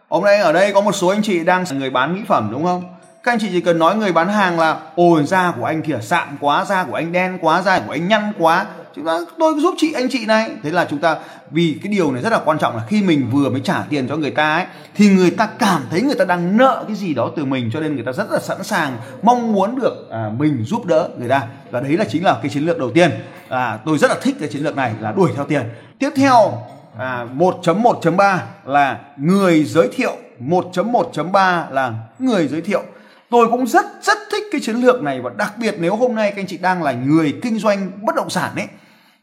hôm 0.09 0.23
nay 0.23 0.37
ở 0.37 0.53
đây 0.53 0.73
có 0.73 0.81
một 0.81 0.91
số 0.91 1.07
anh 1.07 1.21
chị 1.21 1.43
đang 1.43 1.63
là 1.69 1.77
người 1.77 1.89
bán 1.89 2.13
mỹ 2.13 2.21
phẩm 2.27 2.49
đúng 2.51 2.63
không? 2.63 2.83
Các 3.23 3.31
anh 3.31 3.39
chị 3.39 3.47
chỉ 3.51 3.61
cần 3.61 3.79
nói 3.79 3.95
người 3.95 4.11
bán 4.11 4.27
hàng 4.27 4.59
là 4.59 4.79
ôi 4.95 5.23
da 5.25 5.53
của 5.57 5.65
anh 5.65 5.81
kìa 5.81 5.99
sạm 6.01 6.37
quá, 6.39 6.65
da 6.65 6.83
của 6.83 6.93
anh 6.93 7.11
đen 7.11 7.37
quá, 7.41 7.61
da 7.61 7.79
của 7.79 7.91
anh 7.91 8.07
nhăn 8.07 8.33
quá. 8.39 8.65
Chúng 8.95 9.05
ta 9.05 9.19
tôi 9.39 9.53
giúp 9.59 9.73
chị 9.77 9.93
anh 9.93 10.07
chị 10.09 10.25
này. 10.25 10.49
Thế 10.63 10.71
là 10.71 10.87
chúng 10.89 10.99
ta 10.99 11.15
vì 11.51 11.79
cái 11.83 11.93
điều 11.93 12.11
này 12.11 12.21
rất 12.21 12.29
là 12.29 12.39
quan 12.45 12.59
trọng 12.59 12.75
là 12.75 12.83
khi 12.87 13.01
mình 13.03 13.29
vừa 13.31 13.49
mới 13.49 13.61
trả 13.63 13.83
tiền 13.89 14.07
cho 14.07 14.15
người 14.15 14.31
ta 14.31 14.55
ấy 14.55 14.65
thì 14.95 15.09
người 15.09 15.31
ta 15.31 15.47
cảm 15.59 15.81
thấy 15.89 16.01
người 16.01 16.15
ta 16.15 16.25
đang 16.25 16.57
nợ 16.57 16.83
cái 16.87 16.95
gì 16.95 17.13
đó 17.13 17.31
từ 17.35 17.45
mình 17.45 17.69
cho 17.73 17.79
nên 17.79 17.95
người 17.95 18.05
ta 18.05 18.11
rất 18.11 18.31
là 18.31 18.39
sẵn 18.39 18.63
sàng 18.63 18.97
mong 19.21 19.53
muốn 19.53 19.79
được 19.79 20.07
à, 20.11 20.31
mình 20.37 20.63
giúp 20.63 20.85
đỡ 20.85 21.09
người 21.17 21.29
ta 21.29 21.43
và 21.71 21.79
đấy 21.79 21.97
là 21.97 22.05
chính 22.09 22.23
là 22.23 22.39
cái 22.41 22.49
chiến 22.49 22.65
lược 22.65 22.79
đầu 22.79 22.91
tiên 22.91 23.11
à, 23.49 23.79
tôi 23.85 23.97
rất 23.97 24.11
là 24.11 24.17
thích 24.21 24.35
cái 24.39 24.49
chiến 24.49 24.63
lược 24.63 24.75
này 24.75 24.93
là 24.99 25.11
đuổi 25.11 25.31
theo 25.35 25.45
tiền 25.45 25.63
tiếp 25.99 26.09
theo 26.15 26.63
à, 26.97 27.27
1.1.3 27.37 28.39
là 28.65 28.99
người 29.17 29.63
giới 29.63 29.89
thiệu. 29.93 30.17
1.1.3 30.39 31.71
là 31.71 31.93
người 32.19 32.47
giới 32.47 32.61
thiệu. 32.61 32.83
Tôi 33.29 33.47
cũng 33.51 33.67
rất 33.67 33.85
rất 34.01 34.17
thích 34.31 34.43
cái 34.51 34.61
chiến 34.63 34.75
lược 34.75 35.01
này 35.01 35.21
và 35.21 35.31
đặc 35.37 35.53
biệt 35.57 35.75
nếu 35.79 35.95
hôm 35.95 36.15
nay 36.15 36.29
các 36.29 36.41
anh 36.41 36.47
chị 36.47 36.57
đang 36.57 36.83
là 36.83 36.91
người 36.91 37.39
kinh 37.41 37.59
doanh 37.59 37.91
bất 38.01 38.15
động 38.15 38.29
sản 38.29 38.51
ấy 38.55 38.67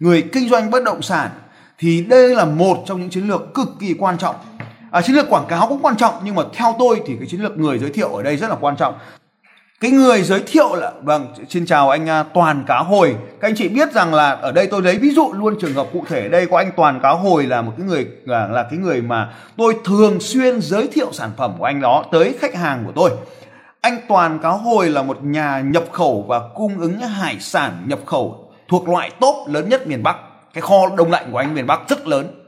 người 0.00 0.22
kinh 0.32 0.48
doanh 0.48 0.70
bất 0.70 0.84
động 0.84 1.02
sản 1.02 1.30
thì 1.78 2.04
đây 2.04 2.34
là 2.34 2.44
một 2.44 2.84
trong 2.86 3.00
những 3.00 3.10
chiến 3.10 3.28
lược 3.28 3.54
cực 3.54 3.69
kỳ 3.80 3.94
quan 3.98 4.19
trọng. 4.19 4.36
À, 4.90 5.02
chiến 5.02 5.16
lược 5.16 5.30
quảng 5.30 5.46
cáo 5.48 5.69
cũng 5.69 5.82
quan 5.82 5.96
trọng 5.96 6.14
nhưng 6.24 6.34
mà 6.34 6.42
theo 6.54 6.76
tôi 6.78 7.02
thì 7.06 7.16
cái 7.19 7.28
chiến 7.28 7.40
lược 7.40 7.58
người 7.58 7.78
giới 7.78 7.90
thiệu 7.90 8.08
ở 8.08 8.22
đây 8.22 8.36
rất 8.36 8.50
là 8.50 8.56
quan 8.60 8.76
trọng 8.76 8.94
cái 9.82 9.90
người 9.90 10.23
giới 10.23 10.43
thiệu 10.46 10.75
là 10.75 10.93
vâng 11.02 11.26
xin 11.49 11.67
chào 11.67 11.90
anh 11.90 12.08
à, 12.08 12.23
Toàn 12.23 12.64
Cá 12.67 12.79
Hồi. 12.79 13.17
Các 13.40 13.49
anh 13.49 13.55
chị 13.56 13.69
biết 13.69 13.93
rằng 13.93 14.14
là 14.14 14.31
ở 14.31 14.52
đây 14.52 14.67
tôi 14.67 14.82
lấy 14.82 14.96
ví 14.96 15.11
dụ 15.11 15.32
luôn 15.32 15.56
trường 15.61 15.75
hợp 15.75 15.87
cụ 15.93 16.05
thể. 16.08 16.29
Đây 16.29 16.46
có 16.46 16.56
anh 16.56 16.70
Toàn 16.76 17.00
Cá 17.02 17.11
Hồi 17.11 17.46
là 17.46 17.62
một 17.62 17.73
cái 17.79 17.87
người 17.87 18.06
là, 18.25 18.46
là 18.49 18.62
cái 18.62 18.79
người 18.79 19.02
mà 19.02 19.32
tôi 19.56 19.76
thường 19.84 20.20
xuyên 20.20 20.61
giới 20.61 20.87
thiệu 20.87 21.12
sản 21.12 21.31
phẩm 21.37 21.55
của 21.58 21.64
anh 21.64 21.81
đó 21.81 22.05
tới 22.12 22.34
khách 22.40 22.55
hàng 22.55 22.82
của 22.87 22.93
tôi. 22.94 23.11
Anh 23.81 23.99
Toàn 24.08 24.38
Cá 24.43 24.49
Hồi 24.49 24.90
là 24.90 25.02
một 25.02 25.25
nhà 25.25 25.61
nhập 25.61 25.84
khẩu 25.93 26.25
và 26.29 26.40
cung 26.55 26.81
ứng 26.81 26.99
hải 26.99 27.37
sản 27.40 27.73
nhập 27.87 27.99
khẩu 28.06 28.52
thuộc 28.69 28.88
loại 28.88 29.11
top 29.20 29.37
lớn 29.46 29.69
nhất 29.69 29.87
miền 29.87 30.02
Bắc. 30.02 30.17
Cái 30.55 30.62
kho 30.62 30.88
đông 30.96 31.11
lạnh 31.11 31.29
của 31.32 31.38
anh 31.38 31.55
miền 31.55 31.67
Bắc 31.67 31.81
rất 31.88 32.06
lớn 32.06 32.41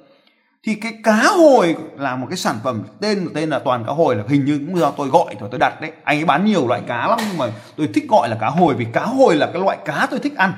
thì 0.64 0.75
cái 0.75 0.93
cá 1.02 1.22
hồi 1.22 1.76
là 1.99 2.16
một 2.16 2.26
cái 2.31 2.37
sản 2.37 2.56
phẩm 2.64 2.82
tên 3.00 3.28
tên 3.34 3.50
là 3.50 3.58
toàn 3.58 3.84
cá 3.84 3.93
hồi 3.93 4.16
là 4.16 4.25
hình 4.28 4.44
như 4.44 4.58
cũng 4.58 4.78
do 4.78 4.90
tôi 4.90 5.08
gọi 5.08 5.34
rồi 5.40 5.49
tôi 5.50 5.58
đặt 5.58 5.81
đấy. 5.81 5.93
Anh 6.05 6.19
ấy 6.19 6.25
bán 6.25 6.44
nhiều 6.44 6.69
loại 6.69 6.81
cá 6.88 7.08
lắm 7.08 7.19
nhưng 7.28 7.38
mà 7.38 7.46
tôi 7.76 7.88
thích 7.94 8.05
gọi 8.08 8.28
là 8.28 8.37
cá 8.40 8.49
hồi 8.49 8.75
vì 8.75 8.87
cá 8.93 9.00
hồi 9.00 9.37
là 9.37 9.46
cái 9.52 9.62
loại 9.62 9.78
cá 9.84 10.06
tôi 10.11 10.20
thích 10.20 10.37
ăn. 10.37 10.52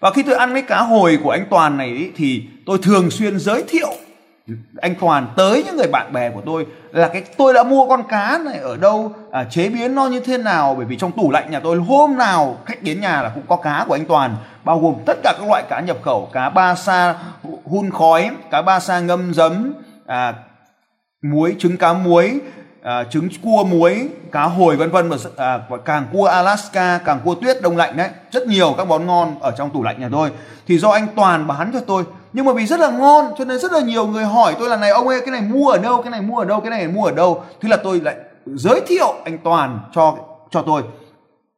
Và 0.00 0.10
khi 0.10 0.22
tôi 0.22 0.34
ăn 0.34 0.52
cái 0.52 0.62
cá 0.62 0.82
hồi 0.82 1.18
của 1.24 1.30
anh 1.30 1.46
toàn 1.50 1.76
này 1.76 1.88
ý, 1.88 2.10
thì 2.16 2.44
tôi 2.66 2.78
thường 2.82 3.10
xuyên 3.10 3.38
giới 3.38 3.64
thiệu 3.68 3.88
anh 4.76 4.94
Toàn 5.00 5.26
tới 5.36 5.62
những 5.66 5.76
người 5.76 5.88
bạn 5.92 6.12
bè 6.12 6.30
của 6.30 6.42
tôi 6.46 6.66
là 6.92 7.08
cái 7.08 7.22
tôi 7.36 7.54
đã 7.54 7.62
mua 7.62 7.88
con 7.88 8.02
cá 8.08 8.38
này 8.44 8.58
ở 8.58 8.76
đâu 8.76 9.12
à, 9.30 9.44
chế 9.50 9.68
biến 9.68 9.94
nó 9.94 10.06
như 10.06 10.20
thế 10.20 10.38
nào. 10.38 10.74
Bởi 10.74 10.86
vì 10.86 10.96
trong 10.96 11.12
tủ 11.12 11.30
lạnh 11.30 11.50
nhà 11.50 11.60
tôi 11.60 11.78
hôm 11.78 12.16
nào 12.16 12.58
khách 12.66 12.82
đến 12.82 13.00
nhà 13.00 13.22
là 13.22 13.28
cũng 13.28 13.44
có 13.48 13.56
cá 13.56 13.84
của 13.88 13.94
anh 13.94 14.04
Toàn 14.04 14.36
bao 14.64 14.80
gồm 14.80 14.94
tất 15.06 15.18
cả 15.22 15.34
các 15.38 15.48
loại 15.48 15.62
cá 15.68 15.80
nhập 15.80 15.96
khẩu 16.02 16.28
cá 16.32 16.50
ba 16.50 16.74
sa 16.74 17.14
hun 17.70 17.90
khói 17.90 18.30
cá 18.50 18.62
ba 18.62 18.80
sa 18.80 19.00
ngâm 19.00 19.34
giấm 19.34 19.74
à, 20.06 20.34
muối 21.22 21.56
trứng 21.58 21.76
cá 21.76 21.92
muối 21.92 22.40
à, 22.82 23.04
trứng 23.04 23.28
cua 23.42 23.64
muối 23.64 24.08
cá 24.32 24.42
hồi 24.42 24.76
vân 24.76 24.90
vân 24.90 25.08
và, 25.08 25.16
à, 25.36 25.60
và 25.68 25.76
càng 25.76 26.06
cua 26.12 26.24
Alaska 26.24 26.98
càng 27.04 27.20
cua 27.24 27.34
tuyết 27.34 27.62
đông 27.62 27.76
lạnh 27.76 27.96
đấy. 27.96 28.08
Rất 28.32 28.46
nhiều 28.46 28.74
các 28.78 28.86
món 28.86 29.06
ngon 29.06 29.40
ở 29.40 29.50
trong 29.50 29.70
tủ 29.70 29.82
lạnh 29.82 30.00
nhà 30.00 30.08
tôi. 30.12 30.30
Thì 30.66 30.78
do 30.78 30.88
anh 30.90 31.06
Toàn 31.16 31.46
bán 31.46 31.70
cho 31.72 31.80
tôi. 31.80 32.04
Nhưng 32.32 32.44
mà 32.44 32.52
vì 32.52 32.66
rất 32.66 32.80
là 32.80 32.90
ngon 32.90 33.32
cho 33.38 33.44
nên 33.44 33.58
rất 33.58 33.72
là 33.72 33.80
nhiều 33.80 34.06
người 34.06 34.24
hỏi 34.24 34.54
tôi 34.58 34.68
là 34.68 34.76
này 34.76 34.90
ông 34.90 35.08
ơi 35.08 35.20
cái 35.20 35.32
này 35.32 35.40
mua 35.40 35.70
ở 35.70 35.78
đâu 35.78 36.02
cái 36.02 36.10
này 36.10 36.20
mua 36.20 36.38
ở 36.38 36.44
đâu 36.44 36.60
cái 36.60 36.70
này 36.70 36.88
mua 36.88 37.04
ở 37.04 37.12
đâu? 37.12 37.44
Thế 37.60 37.68
là 37.68 37.76
tôi 37.76 38.00
lại 38.00 38.14
giới 38.46 38.80
thiệu 38.86 39.14
anh 39.24 39.38
Toàn 39.38 39.80
cho 39.94 40.16
cho 40.50 40.62
tôi. 40.62 40.82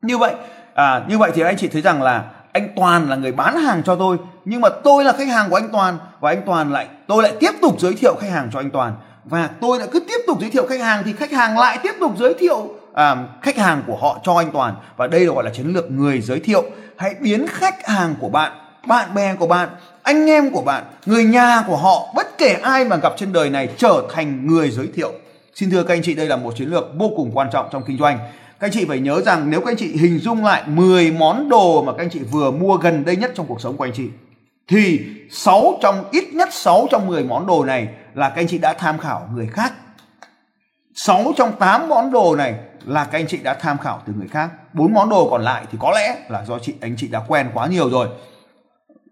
Như 0.03 0.19
vậy 0.19 0.35
à, 0.75 1.05
như 1.09 1.19
vậy 1.19 1.31
thì 1.35 1.43
anh 1.43 1.57
chị 1.57 1.69
thấy 1.69 1.83
rằng 1.83 2.03
là 2.03 2.25
anh 2.53 2.69
Toàn 2.77 3.11
là 3.11 3.17
người 3.17 3.33
bán 3.33 3.57
hàng 3.57 3.83
cho 3.87 3.97
tôi 3.97 4.17
nhưng 4.45 4.61
mà 4.61 4.69
tôi 4.85 5.05
là 5.05 5.13
khách 5.13 5.29
hàng 5.29 5.51
của 5.51 5.57
anh 5.57 5.69
Toàn 5.73 5.99
và 6.21 6.31
anh 6.31 6.43
Toàn 6.47 6.73
lại 6.73 6.87
tôi 7.07 7.23
lại 7.23 7.33
tiếp 7.41 7.51
tục 7.63 7.81
giới 7.81 7.95
thiệu 7.95 8.15
khách 8.21 8.31
hàng 8.31 8.51
cho 8.53 8.61
anh 8.61 8.71
Toàn. 8.71 8.93
Và 9.25 9.51
tôi 9.61 9.79
lại 9.79 9.89
cứ 9.93 10.01
tiếp 10.01 10.19
tục 10.27 10.39
giới 10.41 10.51
thiệu 10.51 10.67
khách 10.67 10.81
hàng 10.81 11.03
thì 11.05 11.13
khách 11.13 11.33
hàng 11.33 11.59
lại 11.59 11.79
tiếp 11.83 11.93
tục 12.01 12.13
giới 12.19 12.35
thiệu 12.35 12.75
à, 12.95 13.17
khách 13.43 13.57
hàng 13.57 13.83
của 13.87 13.97
họ 13.97 14.19
cho 14.25 14.35
anh 14.35 14.51
Toàn. 14.53 14.75
Và 14.97 15.07
đây 15.07 15.21
là 15.21 15.35
gọi 15.35 15.45
là 15.45 15.51
chiến 15.51 15.73
lược 15.73 15.91
người 15.91 16.21
giới 16.21 16.41
thiệu. 16.41 16.65
Hãy 16.97 17.15
biến 17.21 17.47
khách 17.47 17.87
hàng 17.87 18.15
của 18.21 18.29
bạn 18.29 18.53
bạn 18.87 19.15
bè 19.15 19.35
của 19.35 19.47
bạn 19.47 19.69
anh 20.03 20.27
em 20.27 20.51
của 20.51 20.63
bạn 20.63 20.85
người 21.07 21.25
nhà 21.25 21.65
của 21.67 21.77
họ 21.77 22.13
bất 22.15 22.39
kể 22.39 22.53
ai 22.63 22.85
mà 22.85 22.97
gặp 22.97 23.13
trên 23.17 23.33
đời 23.33 23.51
này 23.51 23.69
trở 23.77 24.03
thành 24.15 24.47
người 24.47 24.71
giới 24.71 24.89
thiệu. 24.95 25.13
Xin 25.55 25.71
thưa 25.71 25.83
các 25.83 25.95
anh 25.95 26.03
chị 26.03 26.15
đây 26.15 26.27
là 26.27 26.37
một 26.37 26.57
chiến 26.57 26.69
lược 26.69 26.85
vô 26.99 27.11
cùng 27.17 27.31
quan 27.35 27.49
trọng 27.53 27.69
trong 27.73 27.83
kinh 27.87 27.99
doanh 27.99 28.19
các 28.61 28.67
anh 28.67 28.73
chị 28.73 28.85
phải 28.85 29.01
nhớ 29.01 29.21
rằng 29.21 29.51
nếu 29.51 29.61
các 29.61 29.71
anh 29.71 29.77
chị 29.77 29.97
hình 29.97 30.19
dung 30.19 30.45
lại 30.45 30.63
10 30.67 31.11
món 31.11 31.49
đồ 31.49 31.83
mà 31.83 31.93
các 31.93 32.03
anh 32.03 32.11
chị 32.11 32.19
vừa 32.19 32.51
mua 32.51 32.77
gần 32.77 33.05
đây 33.05 33.17
nhất 33.17 33.33
trong 33.35 33.47
cuộc 33.47 33.61
sống 33.61 33.77
của 33.77 33.85
anh 33.85 33.93
chị, 33.95 34.09
thì 34.69 35.01
6 35.31 35.79
trong, 35.83 36.05
ít 36.11 36.25
nhất 36.33 36.49
6 36.53 36.87
trong 36.91 37.07
10 37.07 37.25
món 37.25 37.47
đồ 37.47 37.65
này 37.65 37.89
là 38.15 38.29
các 38.29 38.37
anh 38.37 38.49
chị 38.49 38.59
đã 38.59 38.73
tham 38.73 38.99
khảo 38.99 39.29
người 39.35 39.47
khác. 39.47 39.73
6 40.95 41.33
trong 41.37 41.53
8 41.59 41.89
món 41.89 42.13
đồ 42.13 42.37
này 42.37 42.55
là 42.87 43.05
các 43.05 43.19
anh 43.19 43.27
chị 43.27 43.39
đã 43.43 43.55
tham 43.55 43.79
khảo 43.79 44.03
từ 44.07 44.13
người 44.17 44.29
khác. 44.29 44.51
Bốn 44.73 44.95
món 44.95 45.09
đồ 45.11 45.31
còn 45.31 45.43
lại 45.43 45.65
thì 45.73 45.79
có 45.81 45.93
lẽ 45.95 46.17
là 46.29 46.45
do 46.45 46.59
chị, 46.59 46.75
anh 46.81 46.95
chị 46.97 47.09
đã 47.09 47.23
quen 47.29 47.51
quá 47.55 47.67
nhiều 47.67 47.91
rồi. 47.91 48.09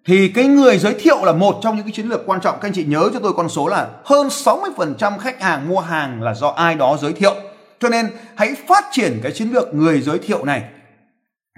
Thì 0.07 0.29
cái 0.29 0.45
người 0.45 0.79
giới 0.79 0.95
thiệu 1.01 1.25
là 1.25 1.33
một 1.33 1.59
trong 1.63 1.77
những 1.77 1.85
cái 1.85 1.93
chiến 1.93 2.09
lược 2.09 2.27
quan 2.27 2.41
trọng. 2.41 2.59
Các 2.61 2.69
anh 2.69 2.75
chị 2.75 2.85
nhớ 2.85 3.11
cho 3.13 3.21
tôi 3.23 3.33
con 3.33 3.49
số 3.49 3.69
là 3.69 3.89
hơn 4.05 4.29
60% 4.29 5.19
khách 5.19 5.43
hàng 5.43 5.69
mua 5.69 5.81
hàng 5.81 6.23
là 6.23 6.35
do 6.35 6.49
ai 6.49 6.75
đó 6.75 6.97
giới 7.01 7.13
thiệu 7.13 7.35
cho 7.81 7.89
nên 7.89 8.11
hãy 8.35 8.55
phát 8.69 8.85
triển 8.93 9.21
cái 9.23 9.33
chiến 9.33 9.53
lược 9.53 9.75
người 9.75 10.01
giới 10.01 10.19
thiệu 10.19 10.45
này. 10.45 10.63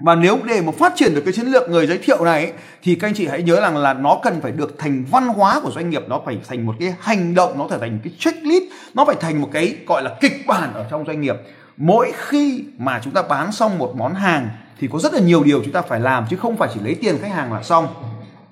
Và 0.03 0.15
nếu 0.15 0.39
để 0.43 0.61
mà 0.61 0.71
phát 0.79 0.93
triển 0.95 1.15
được 1.15 1.21
cái 1.25 1.33
chiến 1.33 1.45
lược 1.45 1.69
người 1.69 1.87
giới 1.87 1.97
thiệu 1.97 2.23
này, 2.23 2.53
thì 2.83 2.95
các 2.95 3.07
anh 3.07 3.13
chị 3.13 3.27
hãy 3.27 3.43
nhớ 3.43 3.61
rằng 3.61 3.77
là 3.77 3.93
nó 3.93 4.19
cần 4.23 4.41
phải 4.41 4.51
được 4.51 4.75
thành 4.77 5.05
văn 5.11 5.27
hóa 5.27 5.59
của 5.63 5.71
doanh 5.71 5.89
nghiệp, 5.89 6.03
nó 6.07 6.21
phải 6.25 6.37
thành 6.49 6.65
một 6.65 6.75
cái 6.79 6.95
hành 6.99 7.35
động, 7.35 7.57
nó 7.57 7.67
phải 7.67 7.79
thành 7.79 7.99
cái 8.03 8.13
checklist, 8.19 8.63
nó 8.93 9.05
phải 9.05 9.15
thành 9.19 9.41
một 9.41 9.49
cái, 9.53 9.75
gọi 9.87 10.03
là, 10.03 10.15
kịch 10.21 10.47
bản 10.47 10.73
ở 10.73 10.85
trong 10.91 11.05
doanh 11.05 11.21
nghiệp. 11.21 11.35
Mỗi 11.77 12.11
khi 12.17 12.63
mà 12.77 13.01
chúng 13.03 13.13
ta 13.13 13.21
bán 13.21 13.51
xong 13.51 13.77
một 13.77 13.93
món 13.95 14.13
hàng, 14.13 14.49
thì 14.79 14.87
có 14.91 14.99
rất 14.99 15.13
là 15.13 15.19
nhiều 15.19 15.43
điều 15.43 15.61
chúng 15.63 15.73
ta 15.73 15.81
phải 15.81 15.99
làm, 15.99 16.25
chứ 16.29 16.37
không 16.37 16.57
phải 16.57 16.69
chỉ 16.73 16.79
lấy 16.83 16.95
tiền 16.95 17.17
khách 17.21 17.31
hàng 17.31 17.53
là 17.53 17.63
xong. 17.63 17.87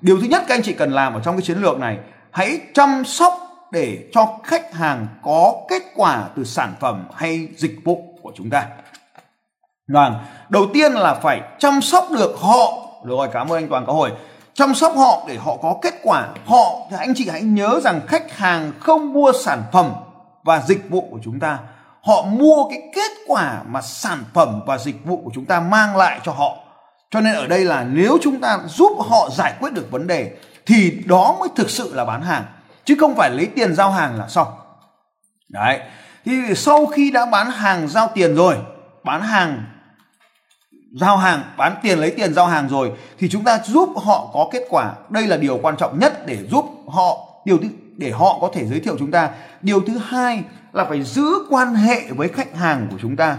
Điều 0.00 0.20
thứ 0.20 0.26
nhất 0.26 0.42
các 0.48 0.54
anh 0.54 0.62
chị 0.62 0.72
cần 0.72 0.92
làm 0.92 1.14
ở 1.14 1.20
trong 1.24 1.36
cái 1.36 1.42
chiến 1.42 1.62
lược 1.62 1.78
này, 1.78 1.98
hãy 2.30 2.60
chăm 2.74 3.04
sóc 3.04 3.32
để 3.72 4.04
cho 4.12 4.26
khách 4.44 4.74
hàng 4.74 5.06
có 5.22 5.54
kết 5.68 5.82
quả 5.94 6.28
từ 6.36 6.44
sản 6.44 6.74
phẩm 6.80 7.08
hay 7.14 7.48
dịch 7.56 7.76
vụ 7.84 8.18
của 8.22 8.32
chúng 8.36 8.50
ta. 8.50 8.66
Đoàn 9.86 10.24
đầu 10.48 10.66
tiên 10.74 10.92
là 10.92 11.14
phải 11.14 11.40
chăm 11.58 11.80
sóc 11.82 12.06
được 12.10 12.36
họ. 12.38 12.86
Rồi, 13.04 13.28
cảm 13.32 13.48
ơn 13.48 13.58
anh 13.58 13.68
toàn 13.68 13.86
có 13.86 13.92
hồi. 13.92 14.10
Chăm 14.54 14.74
sóc 14.74 14.92
họ 14.96 15.24
để 15.28 15.36
họ 15.36 15.56
có 15.62 15.78
kết 15.82 15.94
quả. 16.02 16.28
Họ, 16.46 16.76
thì 16.90 16.96
anh 16.98 17.12
chị 17.16 17.28
hãy 17.28 17.42
nhớ 17.42 17.80
rằng 17.84 18.00
khách 18.06 18.36
hàng 18.36 18.72
không 18.80 19.12
mua 19.12 19.32
sản 19.44 19.62
phẩm 19.72 19.92
và 20.42 20.60
dịch 20.60 20.90
vụ 20.90 21.08
của 21.10 21.18
chúng 21.24 21.40
ta. 21.40 21.58
Họ 22.02 22.22
mua 22.22 22.68
cái 22.70 22.82
kết 22.94 23.10
quả 23.26 23.62
mà 23.66 23.82
sản 23.82 24.24
phẩm 24.34 24.60
và 24.66 24.78
dịch 24.78 25.04
vụ 25.04 25.20
của 25.24 25.30
chúng 25.34 25.44
ta 25.44 25.60
mang 25.60 25.96
lại 25.96 26.20
cho 26.24 26.32
họ. 26.32 26.56
Cho 27.10 27.20
nên 27.20 27.34
ở 27.34 27.46
đây 27.46 27.64
là 27.64 27.84
nếu 27.84 28.18
chúng 28.22 28.40
ta 28.40 28.58
giúp 28.66 28.92
họ 29.08 29.28
giải 29.30 29.54
quyết 29.60 29.72
được 29.72 29.90
vấn 29.90 30.06
đề, 30.06 30.30
thì 30.66 31.02
đó 31.06 31.36
mới 31.40 31.48
thực 31.56 31.70
sự 31.70 31.94
là 31.94 32.04
bán 32.04 32.22
hàng 32.22 32.44
chứ 32.90 32.96
không 33.00 33.14
phải 33.16 33.30
lấy 33.30 33.46
tiền 33.46 33.74
giao 33.74 33.90
hàng 33.90 34.18
là 34.18 34.28
xong. 34.28 34.48
Đấy. 35.48 35.80
Thì 36.24 36.54
sau 36.56 36.86
khi 36.86 37.10
đã 37.10 37.26
bán 37.26 37.50
hàng 37.50 37.88
giao 37.88 38.10
tiền 38.14 38.34
rồi, 38.34 38.56
bán 39.04 39.22
hàng, 39.22 39.64
giao 41.00 41.16
hàng, 41.16 41.42
bán 41.56 41.74
tiền 41.82 41.98
lấy 41.98 42.10
tiền 42.10 42.34
giao 42.34 42.46
hàng 42.46 42.68
rồi, 42.68 42.92
thì 43.18 43.28
chúng 43.28 43.44
ta 43.44 43.58
giúp 43.64 43.88
họ 44.04 44.30
có 44.32 44.48
kết 44.52 44.62
quả. 44.70 44.92
Đây 45.08 45.26
là 45.26 45.36
điều 45.36 45.58
quan 45.62 45.76
trọng 45.76 45.98
nhất 45.98 46.26
để 46.26 46.38
giúp 46.50 46.64
họ, 46.88 47.18
điều 47.44 47.58
thứ, 47.58 47.68
để 47.96 48.10
họ 48.10 48.38
có 48.40 48.50
thể 48.52 48.66
giới 48.66 48.80
thiệu 48.80 48.96
chúng 48.98 49.10
ta. 49.10 49.30
Điều 49.62 49.80
thứ 49.80 49.98
hai 49.98 50.42
là 50.72 50.84
phải 50.84 51.02
giữ 51.02 51.26
quan 51.50 51.74
hệ 51.74 52.00
với 52.16 52.28
khách 52.28 52.56
hàng 52.56 52.88
của 52.90 52.96
chúng 53.02 53.16
ta. 53.16 53.36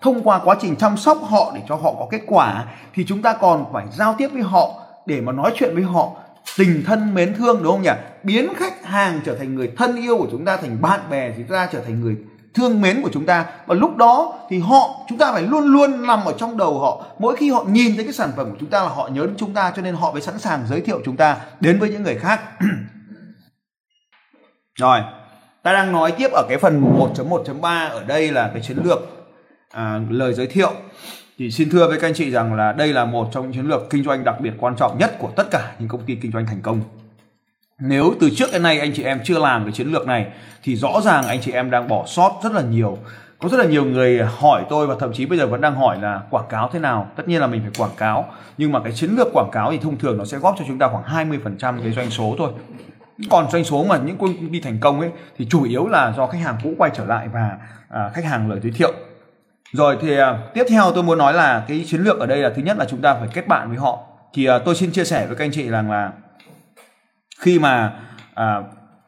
Thông 0.00 0.22
qua 0.22 0.38
quá 0.44 0.56
trình 0.60 0.76
chăm 0.76 0.96
sóc 0.96 1.18
họ 1.22 1.52
để 1.54 1.60
cho 1.68 1.74
họ 1.74 1.94
có 1.98 2.06
kết 2.10 2.20
quả, 2.26 2.64
thì 2.94 3.04
chúng 3.08 3.22
ta 3.22 3.32
còn 3.32 3.64
phải 3.72 3.86
giao 3.96 4.14
tiếp 4.18 4.28
với 4.32 4.42
họ 4.42 4.70
để 5.06 5.20
mà 5.20 5.32
nói 5.32 5.52
chuyện 5.54 5.74
với 5.74 5.84
họ 5.84 6.12
tình 6.58 6.82
thân 6.86 7.14
mến 7.14 7.34
thương 7.34 7.62
đúng 7.62 7.72
không 7.72 7.82
nhỉ? 7.82 7.90
Biến 8.22 8.54
khách 8.56 8.84
hàng 8.84 9.20
trở 9.24 9.36
thành 9.36 9.54
người 9.54 9.72
thân 9.76 9.96
yêu 9.96 10.18
của 10.18 10.28
chúng 10.30 10.44
ta 10.44 10.56
thành 10.56 10.80
bạn 10.80 11.00
bè 11.10 11.32
chúng 11.36 11.46
ta 11.46 11.68
trở 11.72 11.80
thành 11.80 12.00
người 12.00 12.16
thương 12.54 12.80
mến 12.80 13.02
của 13.02 13.10
chúng 13.12 13.26
ta. 13.26 13.46
Và 13.66 13.74
lúc 13.74 13.96
đó 13.96 14.38
thì 14.50 14.58
họ 14.58 15.00
chúng 15.08 15.18
ta 15.18 15.32
phải 15.32 15.42
luôn 15.42 15.64
luôn 15.64 16.06
nằm 16.06 16.24
ở 16.24 16.34
trong 16.38 16.56
đầu 16.56 16.78
họ. 16.78 17.06
Mỗi 17.18 17.36
khi 17.36 17.50
họ 17.50 17.64
nhìn 17.68 17.96
thấy 17.96 18.04
cái 18.04 18.12
sản 18.12 18.30
phẩm 18.36 18.50
của 18.50 18.56
chúng 18.60 18.70
ta 18.70 18.82
là 18.82 18.88
họ 18.88 19.08
nhớ 19.08 19.26
đến 19.26 19.34
chúng 19.38 19.54
ta 19.54 19.72
cho 19.76 19.82
nên 19.82 19.94
họ 19.94 20.12
mới 20.12 20.22
sẵn 20.22 20.38
sàng 20.38 20.66
giới 20.68 20.80
thiệu 20.80 21.00
chúng 21.04 21.16
ta 21.16 21.36
đến 21.60 21.78
với 21.78 21.90
những 21.90 22.02
người 22.02 22.16
khác. 22.16 22.40
Rồi 24.78 25.00
ta 25.62 25.72
đang 25.72 25.92
nói 25.92 26.12
tiếp 26.18 26.30
ở 26.32 26.46
cái 26.48 26.58
phần 26.58 26.98
1.1.3 26.98 27.90
ở 27.90 28.04
đây 28.04 28.32
là 28.32 28.50
cái 28.54 28.62
chiến 28.62 28.78
lược 28.84 28.98
à, 29.70 30.00
lời 30.10 30.34
giới 30.34 30.46
thiệu 30.46 30.72
thì 31.40 31.50
xin 31.50 31.70
thưa 31.70 31.88
với 31.88 31.98
các 32.00 32.08
anh 32.08 32.14
chị 32.14 32.30
rằng 32.30 32.54
là 32.54 32.72
đây 32.72 32.92
là 32.92 33.04
một 33.04 33.28
trong 33.32 33.44
những 33.44 33.52
chiến 33.52 33.68
lược 33.68 33.90
kinh 33.90 34.04
doanh 34.04 34.24
đặc 34.24 34.40
biệt 34.40 34.52
quan 34.58 34.76
trọng 34.76 34.98
nhất 34.98 35.16
của 35.18 35.30
tất 35.36 35.50
cả 35.50 35.72
những 35.78 35.88
công 35.88 36.00
ty 36.06 36.14
kinh 36.14 36.32
doanh 36.32 36.46
thành 36.46 36.60
công. 36.62 36.80
Nếu 37.78 38.14
từ 38.20 38.30
trước 38.36 38.46
đến 38.52 38.62
nay 38.62 38.80
anh 38.80 38.92
chị 38.94 39.02
em 39.02 39.20
chưa 39.24 39.38
làm 39.38 39.64
cái 39.64 39.72
chiến 39.72 39.92
lược 39.92 40.06
này 40.06 40.26
thì 40.62 40.76
rõ 40.76 41.00
ràng 41.04 41.26
anh 41.26 41.40
chị 41.40 41.52
em 41.52 41.70
đang 41.70 41.88
bỏ 41.88 42.04
sót 42.06 42.40
rất 42.44 42.52
là 42.52 42.62
nhiều. 42.62 42.98
Có 43.38 43.48
rất 43.48 43.58
là 43.58 43.64
nhiều 43.64 43.84
người 43.84 44.20
hỏi 44.38 44.64
tôi 44.70 44.86
và 44.86 44.94
thậm 45.00 45.12
chí 45.12 45.26
bây 45.26 45.38
giờ 45.38 45.46
vẫn 45.46 45.60
đang 45.60 45.74
hỏi 45.74 45.98
là 46.00 46.20
quảng 46.30 46.46
cáo 46.48 46.70
thế 46.72 46.78
nào? 46.78 47.10
Tất 47.16 47.28
nhiên 47.28 47.40
là 47.40 47.46
mình 47.46 47.60
phải 47.62 47.70
quảng 47.78 47.96
cáo. 47.96 48.24
Nhưng 48.58 48.72
mà 48.72 48.80
cái 48.84 48.92
chiến 48.92 49.10
lược 49.16 49.28
quảng 49.32 49.50
cáo 49.52 49.70
thì 49.70 49.78
thông 49.78 49.98
thường 49.98 50.18
nó 50.18 50.24
sẽ 50.24 50.38
góp 50.38 50.54
cho 50.58 50.64
chúng 50.68 50.78
ta 50.78 50.88
khoảng 50.88 51.30
20% 51.30 51.82
cái 51.82 51.92
doanh 51.92 52.10
số 52.10 52.34
thôi. 52.38 52.52
Còn 53.30 53.50
doanh 53.50 53.64
số 53.64 53.84
mà 53.84 53.98
những 53.98 54.18
công 54.18 54.50
ty 54.52 54.60
thành 54.60 54.78
công 54.80 55.00
ấy 55.00 55.10
thì 55.38 55.46
chủ 55.50 55.64
yếu 55.64 55.88
là 55.88 56.14
do 56.16 56.26
khách 56.26 56.38
hàng 56.38 56.56
cũ 56.62 56.74
quay 56.78 56.90
trở 56.94 57.04
lại 57.04 57.28
và 57.32 57.58
à, 57.88 58.10
khách 58.14 58.24
hàng 58.24 58.50
lời 58.50 58.60
giới 58.62 58.72
thiệu 58.72 58.92
rồi 59.72 59.96
thì 60.00 60.16
à, 60.16 60.38
tiếp 60.54 60.64
theo 60.68 60.92
tôi 60.94 61.02
muốn 61.02 61.18
nói 61.18 61.34
là 61.34 61.64
cái 61.68 61.84
chiến 61.86 62.00
lược 62.00 62.18
ở 62.18 62.26
đây 62.26 62.38
là 62.38 62.50
thứ 62.50 62.62
nhất 62.62 62.76
là 62.78 62.84
chúng 62.84 63.00
ta 63.00 63.14
phải 63.14 63.28
kết 63.34 63.46
bạn 63.48 63.68
với 63.68 63.78
họ. 63.78 63.98
Thì 64.34 64.46
à, 64.46 64.58
tôi 64.58 64.74
xin 64.74 64.92
chia 64.92 65.04
sẻ 65.04 65.26
với 65.26 65.36
các 65.36 65.44
anh 65.44 65.52
chị 65.52 65.68
rằng 65.68 65.90
là 65.90 66.12
khi 67.40 67.58
mà 67.58 67.92
à, 68.34 68.62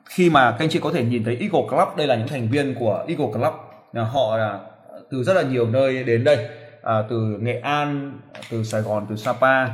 khi 0.04 0.31
mà 0.31 0.50
các 0.50 0.64
anh 0.64 0.69
chị 0.69 0.78
có 0.83 0.92
thể 0.92 1.04
nhìn 1.04 1.25
thấy 1.25 1.37
Eagle 1.40 1.69
Club 1.69 1.97
đây 1.97 2.07
là 2.07 2.16
những 2.16 2.28
thành 2.28 2.49
viên 2.49 2.75
của 2.75 3.04
Eagle 3.09 3.26
Club. 3.33 3.54
Họ 3.95 4.37
là 4.37 4.59
từ 5.11 5.23
rất 5.23 5.33
là 5.33 5.42
nhiều 5.42 5.66
nơi 5.66 6.04
đến 6.04 6.25
đây 6.25 6.49
à, 6.83 7.02
từ 7.11 7.16
Nghệ 7.40 7.61
An 7.61 8.19
à, 8.33 8.40
từ 8.50 8.64
Sài 8.64 8.81
Gòn 8.81 9.07
từ 9.09 9.16
Sapa 9.16 9.64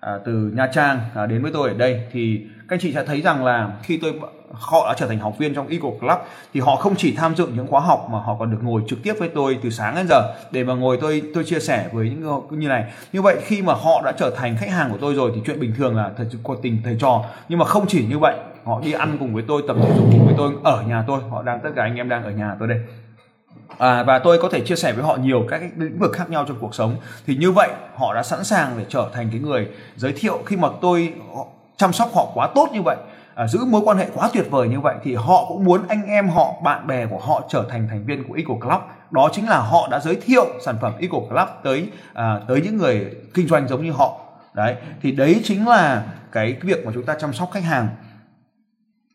à, 0.00 0.18
từ 0.24 0.32
Nha 0.32 0.66
Trang 0.66 0.98
à, 1.14 1.26
đến 1.26 1.42
với 1.42 1.52
tôi 1.54 1.68
ở 1.68 1.74
đây. 1.74 2.02
Thì 2.12 2.46
các 2.68 2.74
anh 2.74 2.80
chị 2.80 2.92
sẽ 2.92 3.04
thấy 3.04 3.20
rằng 3.20 3.44
là 3.44 3.72
khi 3.82 3.98
tôi 4.02 4.14
họ 4.52 4.86
đã 4.88 4.94
trở 4.98 5.06
thành 5.06 5.18
học 5.18 5.38
viên 5.38 5.54
trong 5.54 5.68
Eagle 5.68 5.90
Club 6.00 6.18
thì 6.54 6.60
họ 6.60 6.76
không 6.76 6.94
chỉ 6.96 7.14
tham 7.16 7.36
dự 7.36 7.46
những 7.46 7.66
khóa 7.66 7.80
học 7.80 8.08
mà 8.10 8.18
họ 8.18 8.36
còn 8.38 8.50
được 8.50 8.58
ngồi 8.62 8.82
trực 8.88 9.02
tiếp 9.02 9.14
với 9.18 9.28
tôi 9.28 9.58
từ 9.62 9.70
sáng 9.70 9.94
đến 9.94 10.06
giờ 10.08 10.34
để 10.50 10.64
mà 10.64 10.74
ngồi 10.74 10.98
tôi 11.00 11.22
tôi 11.34 11.44
chia 11.44 11.60
sẻ 11.60 11.88
với 11.92 12.10
những 12.10 12.42
như 12.50 12.68
này. 12.68 12.84
Như 13.12 13.22
vậy 13.22 13.36
khi 13.42 13.62
mà 13.62 13.74
họ 13.74 14.02
đã 14.04 14.12
trở 14.12 14.30
thành 14.36 14.56
khách 14.56 14.70
hàng 14.70 14.90
của 14.90 14.98
tôi 15.00 15.14
rồi 15.14 15.32
thì 15.34 15.40
chuyện 15.46 15.60
bình 15.60 15.74
thường 15.76 15.96
là 15.96 16.10
thật 16.16 16.24
có 16.42 16.56
tình 16.62 16.78
thầy 16.84 16.96
trò. 17.00 17.24
Nhưng 17.48 17.58
mà 17.58 17.64
không 17.64 17.86
chỉ 17.88 18.06
như 18.06 18.18
vậy 18.18 18.36
họ 18.64 18.80
đi 18.84 18.92
ăn 18.92 19.16
cùng 19.20 19.34
với 19.34 19.44
tôi 19.48 19.62
tập 19.68 19.76
thể 19.82 19.92
dục 19.96 20.06
cùng 20.12 20.26
với 20.26 20.34
tôi 20.38 20.52
ở 20.64 20.82
nhà 20.82 21.04
tôi. 21.06 21.20
Họ 21.30 21.42
đang 21.42 21.60
tất 21.60 21.70
cả 21.76 21.82
anh 21.82 21.96
em 21.96 22.08
đang 22.08 22.24
ở 22.24 22.30
nhà 22.30 22.56
tôi 22.58 22.68
đây. 22.68 22.78
À, 23.78 24.02
và 24.02 24.18
tôi 24.18 24.38
có 24.42 24.48
thể 24.48 24.60
chia 24.60 24.76
sẻ 24.76 24.92
với 24.92 25.04
họ 25.04 25.16
nhiều 25.16 25.46
các 25.48 25.58
cái 25.58 25.70
lĩnh 25.76 25.98
vực 25.98 26.12
khác 26.12 26.30
nhau 26.30 26.44
trong 26.48 26.56
cuộc 26.60 26.74
sống. 26.74 26.96
Thì 27.26 27.36
như 27.36 27.52
vậy 27.52 27.68
họ 27.94 28.14
đã 28.14 28.22
sẵn 28.22 28.44
sàng 28.44 28.74
để 28.78 28.84
trở 28.88 29.10
thành 29.12 29.28
cái 29.30 29.40
người 29.40 29.68
giới 29.96 30.12
thiệu. 30.12 30.38
Khi 30.46 30.56
mà 30.56 30.68
tôi 30.80 31.12
chăm 31.76 31.92
sóc 31.92 32.10
họ 32.14 32.30
quá 32.34 32.48
tốt 32.54 32.68
như 32.72 32.82
vậy 32.82 32.96
à, 33.34 33.46
giữ 33.46 33.64
mối 33.64 33.82
quan 33.84 33.96
hệ 33.96 34.06
quá 34.14 34.30
tuyệt 34.32 34.46
vời 34.50 34.68
như 34.68 34.80
vậy 34.80 34.94
thì 35.02 35.14
họ 35.14 35.44
cũng 35.48 35.64
muốn 35.64 35.80
anh 35.88 36.06
em 36.06 36.28
họ 36.28 36.54
bạn 36.64 36.86
bè 36.86 37.06
của 37.06 37.18
họ 37.18 37.42
trở 37.48 37.64
thành 37.70 37.88
thành 37.88 38.06
viên 38.06 38.24
của 38.28 38.34
ECO 38.34 38.54
Club. 38.60 38.80
Đó 39.10 39.30
chính 39.32 39.48
là 39.48 39.58
họ 39.58 39.88
đã 39.90 40.00
giới 40.00 40.16
thiệu 40.16 40.46
sản 40.64 40.76
phẩm 40.80 40.92
ECO 41.00 41.18
Club 41.30 41.48
tới 41.62 41.88
à, 42.12 42.40
tới 42.48 42.60
những 42.60 42.76
người 42.76 43.10
kinh 43.34 43.48
doanh 43.48 43.68
giống 43.68 43.84
như 43.84 43.92
họ. 43.92 44.20
Đấy 44.54 44.76
thì 45.02 45.12
đấy 45.12 45.40
chính 45.44 45.68
là 45.68 46.04
cái 46.32 46.56
việc 46.62 46.86
mà 46.86 46.92
chúng 46.94 47.06
ta 47.06 47.14
chăm 47.20 47.32
sóc 47.32 47.50
khách 47.52 47.64
hàng. 47.64 47.88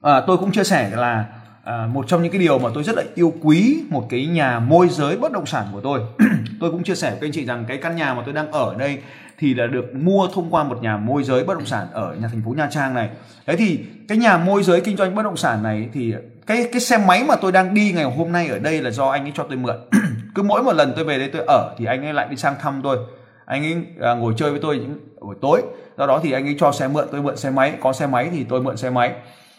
À, 0.01 0.21
tôi 0.27 0.37
cũng 0.37 0.51
chia 0.51 0.63
sẻ 0.63 0.89
là 0.89 1.25
à, 1.63 1.87
một 1.93 2.07
trong 2.07 2.23
những 2.23 2.31
cái 2.31 2.41
điều 2.41 2.59
mà 2.59 2.69
tôi 2.73 2.83
rất 2.83 2.95
là 2.95 3.03
yêu 3.15 3.33
quý 3.41 3.83
một 3.89 4.05
cái 4.09 4.25
nhà 4.25 4.59
môi 4.59 4.89
giới 4.89 5.17
bất 5.17 5.31
động 5.31 5.45
sản 5.45 5.65
của 5.73 5.81
tôi. 5.81 6.01
Tôi 6.59 6.71
cũng 6.71 6.83
chia 6.83 6.95
sẻ 6.95 7.11
với 7.11 7.27
anh 7.27 7.31
chị 7.31 7.45
rằng 7.45 7.65
cái 7.67 7.77
căn 7.77 7.95
nhà 7.95 8.13
mà 8.13 8.21
tôi 8.25 8.33
đang 8.33 8.51
ở 8.51 8.75
đây 8.77 8.99
thì 9.39 9.53
là 9.53 9.67
được 9.67 9.95
mua 9.95 10.27
thông 10.33 10.53
qua 10.53 10.63
một 10.63 10.81
nhà 10.81 10.97
môi 10.97 11.23
giới 11.23 11.43
bất 11.43 11.53
động 11.53 11.65
sản 11.65 11.87
ở 11.93 12.15
nhà 12.21 12.27
thành 12.27 12.41
phố 12.45 12.51
Nha 12.51 12.67
Trang 12.71 12.93
này. 12.93 13.09
Đấy 13.45 13.57
thì 13.57 13.79
cái 14.07 14.17
nhà 14.17 14.37
môi 14.37 14.63
giới 14.63 14.81
kinh 14.81 14.97
doanh 14.97 15.15
bất 15.15 15.23
động 15.23 15.37
sản 15.37 15.63
này 15.63 15.89
thì 15.93 16.13
cái 16.47 16.69
cái 16.71 16.81
xe 16.81 16.97
máy 16.97 17.23
mà 17.23 17.35
tôi 17.35 17.51
đang 17.51 17.73
đi 17.73 17.91
ngày 17.91 18.03
hôm 18.03 18.31
nay 18.31 18.47
ở 18.47 18.59
đây 18.59 18.81
là 18.81 18.91
do 18.91 19.09
anh 19.09 19.23
ấy 19.23 19.31
cho 19.35 19.43
tôi 19.43 19.57
mượn. 19.57 19.75
Cứ 20.35 20.43
mỗi 20.43 20.63
một 20.63 20.73
lần 20.73 20.93
tôi 20.95 21.05
về 21.05 21.17
đây 21.17 21.29
tôi 21.33 21.43
ở 21.47 21.75
thì 21.77 21.85
anh 21.85 22.05
ấy 22.05 22.13
lại 22.13 22.27
đi 22.29 22.35
sang 22.35 22.55
thăm 22.61 22.81
tôi. 22.83 22.97
Anh 23.45 23.63
ấy 23.63 23.75
à, 24.01 24.13
ngồi 24.13 24.33
chơi 24.37 24.51
với 24.51 24.59
tôi 24.59 24.77
những 24.77 24.99
buổi 25.21 25.35
tối. 25.41 25.61
Do 25.97 26.07
đó 26.07 26.19
thì 26.23 26.31
anh 26.31 26.45
ấy 26.45 26.55
cho 26.59 26.71
xe 26.71 26.87
mượn 26.87 27.07
tôi 27.11 27.21
mượn 27.21 27.37
xe 27.37 27.49
máy. 27.49 27.73
Có 27.81 27.93
xe 27.93 28.07
máy 28.07 28.29
thì 28.31 28.43
tôi 28.43 28.61
mượn 28.61 28.77
xe 28.77 28.89
máy. 28.89 29.13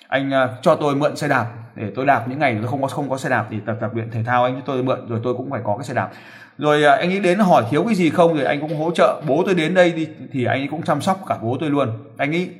Anh 0.08 0.30
à, 0.34 0.48
cho 0.62 0.74
tôi 0.74 0.94
mượn 0.94 1.16
xe 1.16 1.28
đạp 1.28 1.46
để 1.80 1.92
tôi 1.94 2.06
đạp 2.06 2.28
những 2.28 2.38
ngày 2.38 2.56
tôi 2.60 2.70
không 2.70 2.82
có 2.82 2.88
không 2.88 3.10
có 3.10 3.18
xe 3.18 3.28
đạp 3.28 3.46
thì 3.50 3.56
tập 3.66 3.76
tập 3.80 3.94
luyện 3.94 4.10
thể 4.10 4.22
thao 4.22 4.44
anh 4.44 4.54
cho 4.54 4.60
tôi 4.66 4.82
mượn 4.82 5.08
rồi 5.08 5.20
tôi 5.22 5.34
cũng 5.34 5.50
phải 5.50 5.60
có 5.64 5.76
cái 5.76 5.84
xe 5.84 5.94
đạp. 5.94 6.10
Rồi 6.58 6.84
à, 6.84 6.94
anh 6.94 7.10
ấy 7.10 7.20
đến 7.20 7.38
hỏi 7.38 7.64
thiếu 7.70 7.84
cái 7.84 7.94
gì 7.94 8.10
không 8.10 8.34
rồi 8.34 8.44
anh 8.44 8.60
cũng 8.60 8.78
hỗ 8.78 8.90
trợ. 8.90 9.22
Bố 9.26 9.42
tôi 9.46 9.54
đến 9.54 9.74
đây 9.74 9.92
đi 9.92 10.08
thì 10.32 10.44
anh 10.44 10.60
ấy 10.60 10.68
cũng 10.70 10.82
chăm 10.82 11.00
sóc 11.00 11.20
cả 11.28 11.38
bố 11.42 11.56
tôi 11.60 11.70
luôn. 11.70 11.88
Anh 12.16 12.32
ấy 12.32 12.50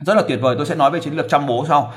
rất 0.00 0.14
là 0.14 0.22
tuyệt 0.28 0.38
vời. 0.42 0.54
Tôi 0.56 0.66
sẽ 0.66 0.74
nói 0.74 0.90
về 0.90 1.00
chiến 1.00 1.16
lược 1.16 1.28
chăm 1.28 1.46
bố 1.46 1.64
sau. 1.68 1.92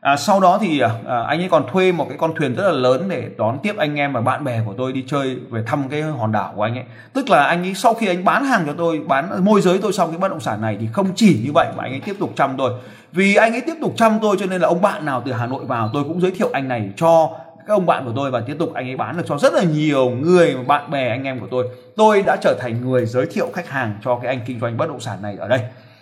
À, 0.00 0.16
sau 0.16 0.40
đó 0.40 0.58
thì 0.60 0.80
à, 0.80 0.90
à, 1.06 1.22
anh 1.22 1.40
ấy 1.40 1.48
còn 1.48 1.66
thuê 1.72 1.92
một 1.92 2.06
cái 2.08 2.18
con 2.18 2.34
thuyền 2.34 2.54
rất 2.54 2.64
là 2.66 2.72
lớn 2.72 3.08
để 3.08 3.24
đón 3.38 3.58
tiếp 3.62 3.76
anh 3.76 3.96
em 3.96 4.12
và 4.12 4.20
bạn 4.20 4.44
bè 4.44 4.60
của 4.66 4.74
tôi 4.78 4.92
đi 4.92 5.04
chơi 5.06 5.38
về 5.50 5.62
thăm 5.66 5.88
cái 5.88 6.02
hòn 6.02 6.32
đảo 6.32 6.52
của 6.56 6.62
anh 6.62 6.74
ấy. 6.74 6.84
Tức 7.12 7.30
là 7.30 7.44
anh 7.44 7.62
ấy 7.62 7.74
sau 7.74 7.94
khi 7.94 8.06
anh 8.06 8.24
bán 8.24 8.44
hàng 8.44 8.62
cho 8.66 8.72
tôi, 8.72 9.00
bán 9.06 9.44
môi 9.44 9.60
giới 9.60 9.78
tôi 9.78 9.92
xong 9.92 10.10
cái 10.10 10.18
bất 10.18 10.30
động 10.30 10.40
sản 10.40 10.60
này 10.60 10.76
thì 10.80 10.88
không 10.92 11.06
chỉ 11.14 11.40
như 11.44 11.52
vậy 11.54 11.66
mà 11.76 11.84
anh 11.84 11.92
ấy 11.92 12.00
tiếp 12.00 12.16
tục 12.18 12.32
chăm 12.36 12.54
tôi. 12.58 12.72
Vì 13.12 13.34
anh 13.34 13.52
ấy 13.52 13.60
tiếp 13.60 13.74
tục 13.80 13.92
chăm 13.96 14.18
tôi 14.22 14.36
cho 14.40 14.46
nên 14.46 14.60
là 14.60 14.68
ông 14.68 14.82
bạn 14.82 15.04
nào 15.04 15.22
từ 15.26 15.32
Hà 15.32 15.46
Nội 15.46 15.64
vào 15.64 15.90
tôi 15.92 16.04
cũng 16.04 16.20
giới 16.20 16.30
thiệu 16.30 16.50
anh 16.52 16.68
này 16.68 16.90
cho 16.96 17.30
các 17.66 17.74
ông 17.74 17.86
bạn 17.86 18.04
của 18.04 18.12
tôi 18.16 18.30
và 18.30 18.40
tiếp 18.40 18.56
tục 18.58 18.74
anh 18.74 18.88
ấy 18.88 18.96
bán 18.96 19.16
được 19.16 19.24
cho 19.26 19.38
rất 19.38 19.54
là 19.54 19.62
nhiều 19.62 20.10
người 20.10 20.56
bạn 20.66 20.90
bè 20.90 21.08
anh 21.08 21.24
em 21.24 21.40
của 21.40 21.48
tôi. 21.50 21.68
Tôi 21.96 22.22
đã 22.22 22.36
trở 22.42 22.56
thành 22.60 22.80
người 22.84 23.06
giới 23.06 23.26
thiệu 23.26 23.50
khách 23.54 23.68
hàng 23.68 23.94
cho 24.04 24.18
cái 24.22 24.34
anh 24.34 24.40
kinh 24.46 24.60
doanh 24.60 24.76
bất 24.76 24.88
động 24.88 25.00
sản 25.00 25.22
này 25.22 25.36
ở 25.38 25.48
đây. 25.48 25.60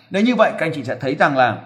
Nếu 0.09 0.23
như 0.23 0.35
vậy 0.35 0.51
các 0.51 0.65
anh 0.65 0.71
chị 0.75 0.83
sẽ 0.83 0.95
thấy 0.95 1.15
rằng 1.15 1.37
là 1.37 1.57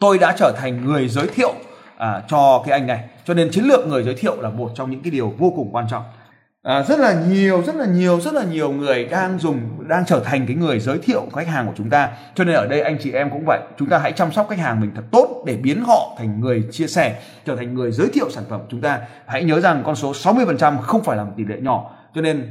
tôi 0.00 0.18
đã 0.18 0.34
trở 0.38 0.52
thành 0.56 0.84
người 0.84 1.08
giới 1.08 1.26
thiệu 1.26 1.54
à, 1.96 2.22
cho 2.28 2.62
cái 2.66 2.78
anh 2.78 2.86
này. 2.86 3.04
Cho 3.24 3.34
nên 3.34 3.50
chiến 3.50 3.64
lược 3.64 3.86
người 3.86 4.02
giới 4.02 4.14
thiệu 4.14 4.40
là 4.40 4.50
một 4.50 4.70
trong 4.74 4.90
những 4.90 5.02
cái 5.02 5.10
điều 5.10 5.34
vô 5.38 5.52
cùng 5.56 5.68
quan 5.72 5.86
trọng. 5.90 6.02
À, 6.62 6.82
rất 6.82 6.98
là 6.98 7.22
nhiều 7.28 7.62
rất 7.66 7.74
là 7.74 7.86
nhiều 7.86 8.20
rất 8.20 8.34
là 8.34 8.44
nhiều 8.44 8.72
người 8.72 9.04
đang 9.04 9.38
dùng 9.38 9.88
đang 9.88 10.04
trở 10.06 10.20
thành 10.20 10.46
cái 10.46 10.56
người 10.56 10.80
giới 10.80 10.98
thiệu 10.98 11.22
khách 11.34 11.48
hàng 11.48 11.66
của 11.66 11.72
chúng 11.76 11.90
ta. 11.90 12.08
Cho 12.34 12.44
nên 12.44 12.54
ở 12.54 12.66
đây 12.66 12.80
anh 12.80 12.98
chị 13.00 13.12
em 13.12 13.30
cũng 13.30 13.44
vậy. 13.46 13.60
Chúng 13.78 13.88
ta 13.88 13.98
hãy 13.98 14.12
chăm 14.12 14.32
sóc 14.32 14.46
khách 14.50 14.58
hàng 14.58 14.80
mình 14.80 14.90
thật 14.94 15.02
tốt 15.12 15.42
để 15.46 15.56
biến 15.56 15.84
họ 15.84 16.14
thành 16.18 16.40
người 16.40 16.64
chia 16.70 16.86
sẻ 16.86 17.22
trở 17.46 17.56
thành 17.56 17.74
người 17.74 17.92
giới 17.92 18.08
thiệu 18.12 18.30
sản 18.30 18.44
phẩm 18.48 18.60
của 18.60 18.66
chúng 18.70 18.80
ta. 18.80 19.00
Hãy 19.26 19.44
nhớ 19.44 19.60
rằng 19.60 19.82
con 19.86 19.96
số 19.96 20.12
60% 20.12 20.78
không 20.78 21.04
phải 21.04 21.16
là 21.16 21.24
một 21.24 21.32
tỷ 21.36 21.44
lệ 21.44 21.56
nhỏ. 21.60 21.90
Cho 22.14 22.20
nên 22.20 22.50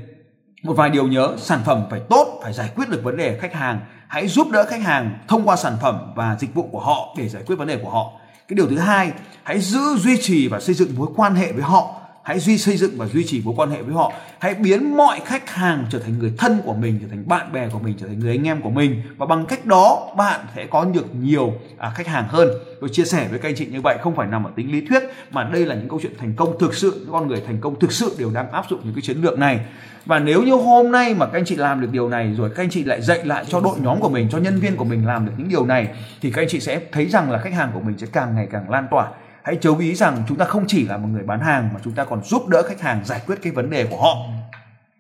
một 0.64 0.74
vài 0.74 0.90
điều 0.90 1.08
nhớ 1.08 1.36
sản 1.38 1.60
phẩm 1.66 1.84
phải 1.90 2.02
tốt 2.10 2.40
phải 2.44 2.54
giải 2.54 2.70
quyết 2.76 2.90
được 2.90 3.04
vấn 3.04 3.18
đề 3.18 3.38
khách 3.38 3.54
hàng 3.54 3.80
hãy 4.12 4.28
giúp 4.28 4.52
đỡ 4.52 4.66
khách 4.66 4.82
hàng 4.82 5.20
thông 5.28 5.48
qua 5.48 5.56
sản 5.56 5.78
phẩm 5.82 6.12
và 6.16 6.38
dịch 6.40 6.54
vụ 6.54 6.70
của 6.72 6.80
họ 6.80 7.16
để 7.18 7.30
giải 7.30 7.44
quyết 7.46 7.56
vấn 7.56 7.68
đề 7.68 7.78
của 7.84 7.90
họ. 7.90 8.12
Cái 8.48 8.56
điều 8.56 8.68
thứ 8.68 8.78
hai, 8.78 9.12
hãy 9.44 9.60
giữ 9.60 9.80
duy 9.98 10.18
trì 10.22 10.48
và 10.48 10.60
xây 10.60 10.76
dựng 10.76 10.96
mối 10.98 11.08
quan 11.16 11.36
hệ 11.36 11.52
với 11.52 11.64
họ 11.64 12.01
hãy 12.24 12.40
duy 12.40 12.58
xây 12.58 12.78
dựng 12.78 12.92
và 12.98 13.06
duy 13.06 13.24
trì 13.28 13.42
mối 13.46 13.54
quan 13.58 13.72
hệ 13.72 13.82
với 13.82 13.94
họ. 13.94 14.14
Hãy 14.40 14.54
biến 14.54 14.98
mọi 14.98 15.20
khách 15.26 15.50
hàng 15.50 15.86
trở 15.90 16.00
thành 16.00 16.20
người 16.20 16.34
thân 16.38 16.62
của 16.66 16.74
mình 16.74 17.00
trở 17.02 17.08
thành 17.08 17.28
bạn 17.28 17.52
bè 17.52 17.70
của 17.70 17.80
mình 17.80 17.94
trở 18.00 18.08
thành 18.08 18.20
người 18.20 18.32
anh 18.32 18.48
em 18.48 18.62
của 18.62 18.70
mình. 18.70 19.02
Và 19.18 19.26
bằng 19.26 19.46
cách 19.46 19.66
đó 19.66 20.14
bạn 20.18 20.40
sẽ 20.56 20.66
có 20.66 20.86
được 20.86 21.16
nhiều 21.16 21.54
à, 21.78 21.92
khách 21.96 22.08
hàng 22.08 22.28
hơn. 22.28 22.48
Tôi 22.82 22.90
chia 22.90 23.06
sẻ 23.06 23.28
với 23.30 23.40
các 23.40 23.50
anh 23.50 23.56
chị 23.56 23.66
như 23.66 23.82
vậy 23.84 23.98
không 24.02 24.16
phải 24.16 24.28
nằm 24.28 24.44
ở 24.44 24.52
tính 24.56 24.72
lý 24.72 24.86
thuyết 24.86 25.04
mà 25.32 25.44
đây 25.44 25.66
là 25.66 25.76
những 25.76 25.90
câu 25.90 26.00
chuyện 26.04 26.14
thành 26.18 26.34
công 26.36 26.60
thực 26.60 26.74
sự 26.74 26.92
những 27.00 27.12
con 27.12 27.28
người 27.28 27.42
thành 27.48 27.58
công 27.62 27.80
thực 27.80 27.92
sự 27.92 28.16
đều 28.20 28.32
đang 28.34 28.52
áp 28.52 28.66
dụng 28.70 28.80
những 28.84 28.94
cái 28.94 29.02
chiến 29.02 29.22
lược 29.22 29.40
này. 29.40 29.60
Và 30.06 30.20
nếu 30.20 30.44
như 30.44 30.54
hôm 30.54 30.92
nay 30.92 31.14
mà 31.14 31.26
các 31.26 31.40
anh 31.40 31.46
chị 31.46 31.56
làm 31.56 31.82
được 31.82 31.90
điều 31.92 32.10
này 32.10 32.34
rồi 32.38 32.50
các 32.56 32.64
anh 32.64 32.70
chị 32.70 32.84
lại 32.84 33.02
dạy 33.02 33.26
lại 33.26 33.46
cho 33.48 33.60
đội 33.60 33.80
nhóm 33.80 34.00
của 34.00 34.10
mình 34.10 34.28
cho 34.32 34.38
nhân 34.38 34.60
viên 34.60 34.76
của 34.76 34.86
mình 34.86 35.08
làm 35.08 35.26
được 35.26 35.32
những 35.38 35.50
điều 35.50 35.66
này 35.66 35.88
thì 36.22 36.32
các 36.32 36.42
anh 36.42 36.48
chị 36.50 36.60
sẽ 36.60 36.82
thấy 36.92 37.06
rằng 37.06 37.32
là 37.32 37.40
khách 37.40 37.54
hàng 37.54 37.72
của 37.74 37.80
mình 37.80 37.98
sẽ 37.98 38.08
càng 38.12 38.36
ngày 38.36 38.48
càng 38.52 38.70
lan 38.70 38.88
tỏa 38.92 39.08
hãy 39.44 39.58
chú 39.62 39.78
ý 39.78 39.96
rằng 39.96 40.24
chúng 40.28 40.38
ta 40.38 40.46
không 40.46 40.64
chỉ 40.68 40.88
là 40.88 40.98
một 40.98 41.08
người 41.12 41.24
bán 41.24 41.40
hàng 41.40 41.70
mà 41.74 41.80
chúng 41.84 41.94
ta 41.94 42.06
còn 42.06 42.24
giúp 42.24 42.48
đỡ 42.48 42.64
khách 42.68 42.82
hàng 42.82 43.02
giải 43.06 43.22
quyết 43.28 43.36
cái 43.42 43.54
vấn 43.54 43.70
đề 43.70 43.86
của 43.86 44.02
họ. 44.02 44.16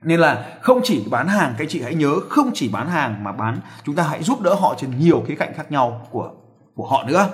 Nên 0.01 0.19
là 0.19 0.45
không 0.61 0.81
chỉ 0.83 1.03
bán 1.11 1.27
hàng 1.27 1.55
các 1.57 1.67
chị 1.69 1.81
hãy 1.81 1.95
nhớ 1.95 2.15
không 2.29 2.51
chỉ 2.53 2.69
bán 2.69 2.89
hàng 2.89 3.23
mà 3.23 3.31
bán 3.31 3.59
chúng 3.85 3.95
ta 3.95 4.03
hãy 4.03 4.23
giúp 4.23 4.41
đỡ 4.41 4.53
họ 4.53 4.75
trên 4.77 4.99
nhiều 4.99 5.23
khía 5.27 5.35
cạnh 5.35 5.53
khác 5.53 5.71
nhau 5.71 6.07
của 6.11 6.31
của 6.75 6.87
họ 6.87 7.03
nữa. 7.03 7.27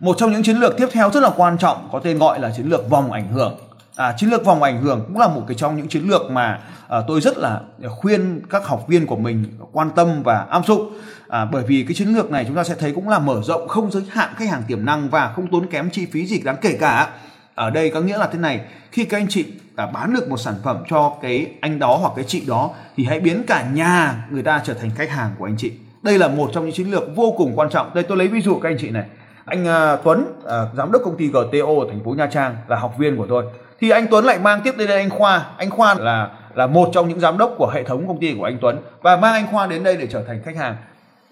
Một 0.00 0.16
trong 0.18 0.32
những 0.32 0.42
chiến 0.42 0.56
lược 0.56 0.76
tiếp 0.76 0.88
theo 0.92 1.10
rất 1.10 1.20
là 1.20 1.30
quan 1.36 1.58
trọng 1.58 1.88
có 1.92 1.98
tên 1.98 2.18
gọi 2.18 2.40
là 2.40 2.52
chiến 2.56 2.66
lược 2.66 2.90
vòng 2.90 3.12
ảnh 3.12 3.28
hưởng. 3.28 3.58
À, 3.96 4.14
chiến 4.16 4.30
lược 4.30 4.44
vòng 4.44 4.62
ảnh 4.62 4.82
hưởng 4.82 5.04
cũng 5.06 5.18
là 5.18 5.28
một 5.28 5.42
cái 5.48 5.54
trong 5.54 5.76
những 5.76 5.88
chiến 5.88 6.08
lược 6.08 6.30
mà 6.30 6.60
à, 6.88 6.98
tôi 7.08 7.20
rất 7.20 7.38
là 7.38 7.60
khuyên 7.88 8.42
các 8.50 8.66
học 8.66 8.84
viên 8.88 9.06
của 9.06 9.16
mình 9.16 9.44
quan 9.72 9.90
tâm 9.90 10.22
và 10.22 10.46
áp 10.50 10.66
dụng 10.66 10.92
à, 11.28 11.44
bởi 11.44 11.64
vì 11.64 11.84
cái 11.88 11.94
chiến 11.94 12.08
lược 12.08 12.30
này 12.30 12.44
chúng 12.44 12.56
ta 12.56 12.64
sẽ 12.64 12.74
thấy 12.78 12.92
cũng 12.92 13.08
là 13.08 13.18
mở 13.18 13.42
rộng 13.42 13.68
không 13.68 13.90
giới 13.90 14.02
hạn 14.10 14.28
khách 14.36 14.48
hàng 14.48 14.62
tiềm 14.68 14.84
năng 14.84 15.08
và 15.10 15.32
không 15.36 15.46
tốn 15.46 15.66
kém 15.66 15.90
chi 15.90 16.06
phí 16.06 16.26
gì 16.26 16.40
đáng 16.44 16.56
kể 16.60 16.76
cả. 16.80 17.08
Ở 17.54 17.70
đây 17.70 17.90
có 17.90 18.00
nghĩa 18.00 18.18
là 18.18 18.28
thế 18.32 18.38
này 18.38 18.60
khi 18.92 19.04
các 19.04 19.18
anh 19.18 19.26
chị 19.28 19.44
à, 19.76 19.86
bán 19.86 20.14
được 20.14 20.28
một 20.28 20.36
sản 20.36 20.54
phẩm 20.64 20.76
cho 20.90 21.12
cái 21.22 21.46
anh 21.60 21.78
đó 21.78 21.96
hoặc 22.00 22.12
cái 22.16 22.24
chị 22.28 22.42
đó 22.46 22.70
thì 22.96 23.04
hãy 23.04 23.20
biến 23.20 23.42
cả 23.46 23.66
nhà 23.72 24.26
người 24.30 24.42
ta 24.42 24.62
trở 24.64 24.74
thành 24.74 24.90
khách 24.94 25.10
hàng 25.10 25.30
của 25.38 25.44
anh 25.44 25.56
chị. 25.58 25.72
Đây 26.02 26.18
là 26.18 26.28
một 26.28 26.50
trong 26.52 26.64
những 26.64 26.74
chiến 26.74 26.90
lược 26.90 27.16
vô 27.16 27.34
cùng 27.36 27.52
quan 27.56 27.70
trọng. 27.70 27.94
Đây 27.94 28.04
tôi 28.04 28.18
lấy 28.18 28.28
ví 28.28 28.40
dụ 28.40 28.58
các 28.58 28.68
anh 28.68 28.78
chị 28.80 28.90
này. 28.90 29.04
Anh 29.44 29.64
uh, 29.64 30.04
Tuấn 30.04 30.24
uh, 30.38 30.76
giám 30.76 30.92
đốc 30.92 31.02
công 31.04 31.16
ty 31.16 31.28
GTO 31.28 31.80
ở 31.80 31.86
thành 31.90 32.00
phố 32.04 32.10
Nha 32.10 32.26
Trang 32.26 32.56
là 32.68 32.76
học 32.76 32.94
viên 32.98 33.16
của 33.16 33.26
tôi. 33.28 33.44
Thì 33.80 33.90
anh 33.90 34.06
Tuấn 34.10 34.24
lại 34.24 34.38
mang 34.38 34.60
tiếp 34.64 34.74
đến 34.78 34.88
đây 34.88 34.98
anh 34.98 35.10
Khoa. 35.10 35.46
Anh 35.56 35.70
Khoa 35.70 35.94
là 35.94 36.30
là 36.54 36.66
một 36.66 36.88
trong 36.92 37.08
những 37.08 37.20
giám 37.20 37.38
đốc 37.38 37.54
của 37.58 37.70
hệ 37.74 37.84
thống 37.84 38.08
công 38.08 38.20
ty 38.20 38.34
của 38.38 38.44
anh 38.44 38.58
Tuấn 38.60 38.78
và 39.02 39.16
mang 39.16 39.34
anh 39.34 39.46
Khoa 39.46 39.66
đến 39.66 39.84
đây 39.84 39.96
để 39.96 40.06
trở 40.06 40.22
thành 40.22 40.42
khách 40.44 40.56
hàng 40.56 40.76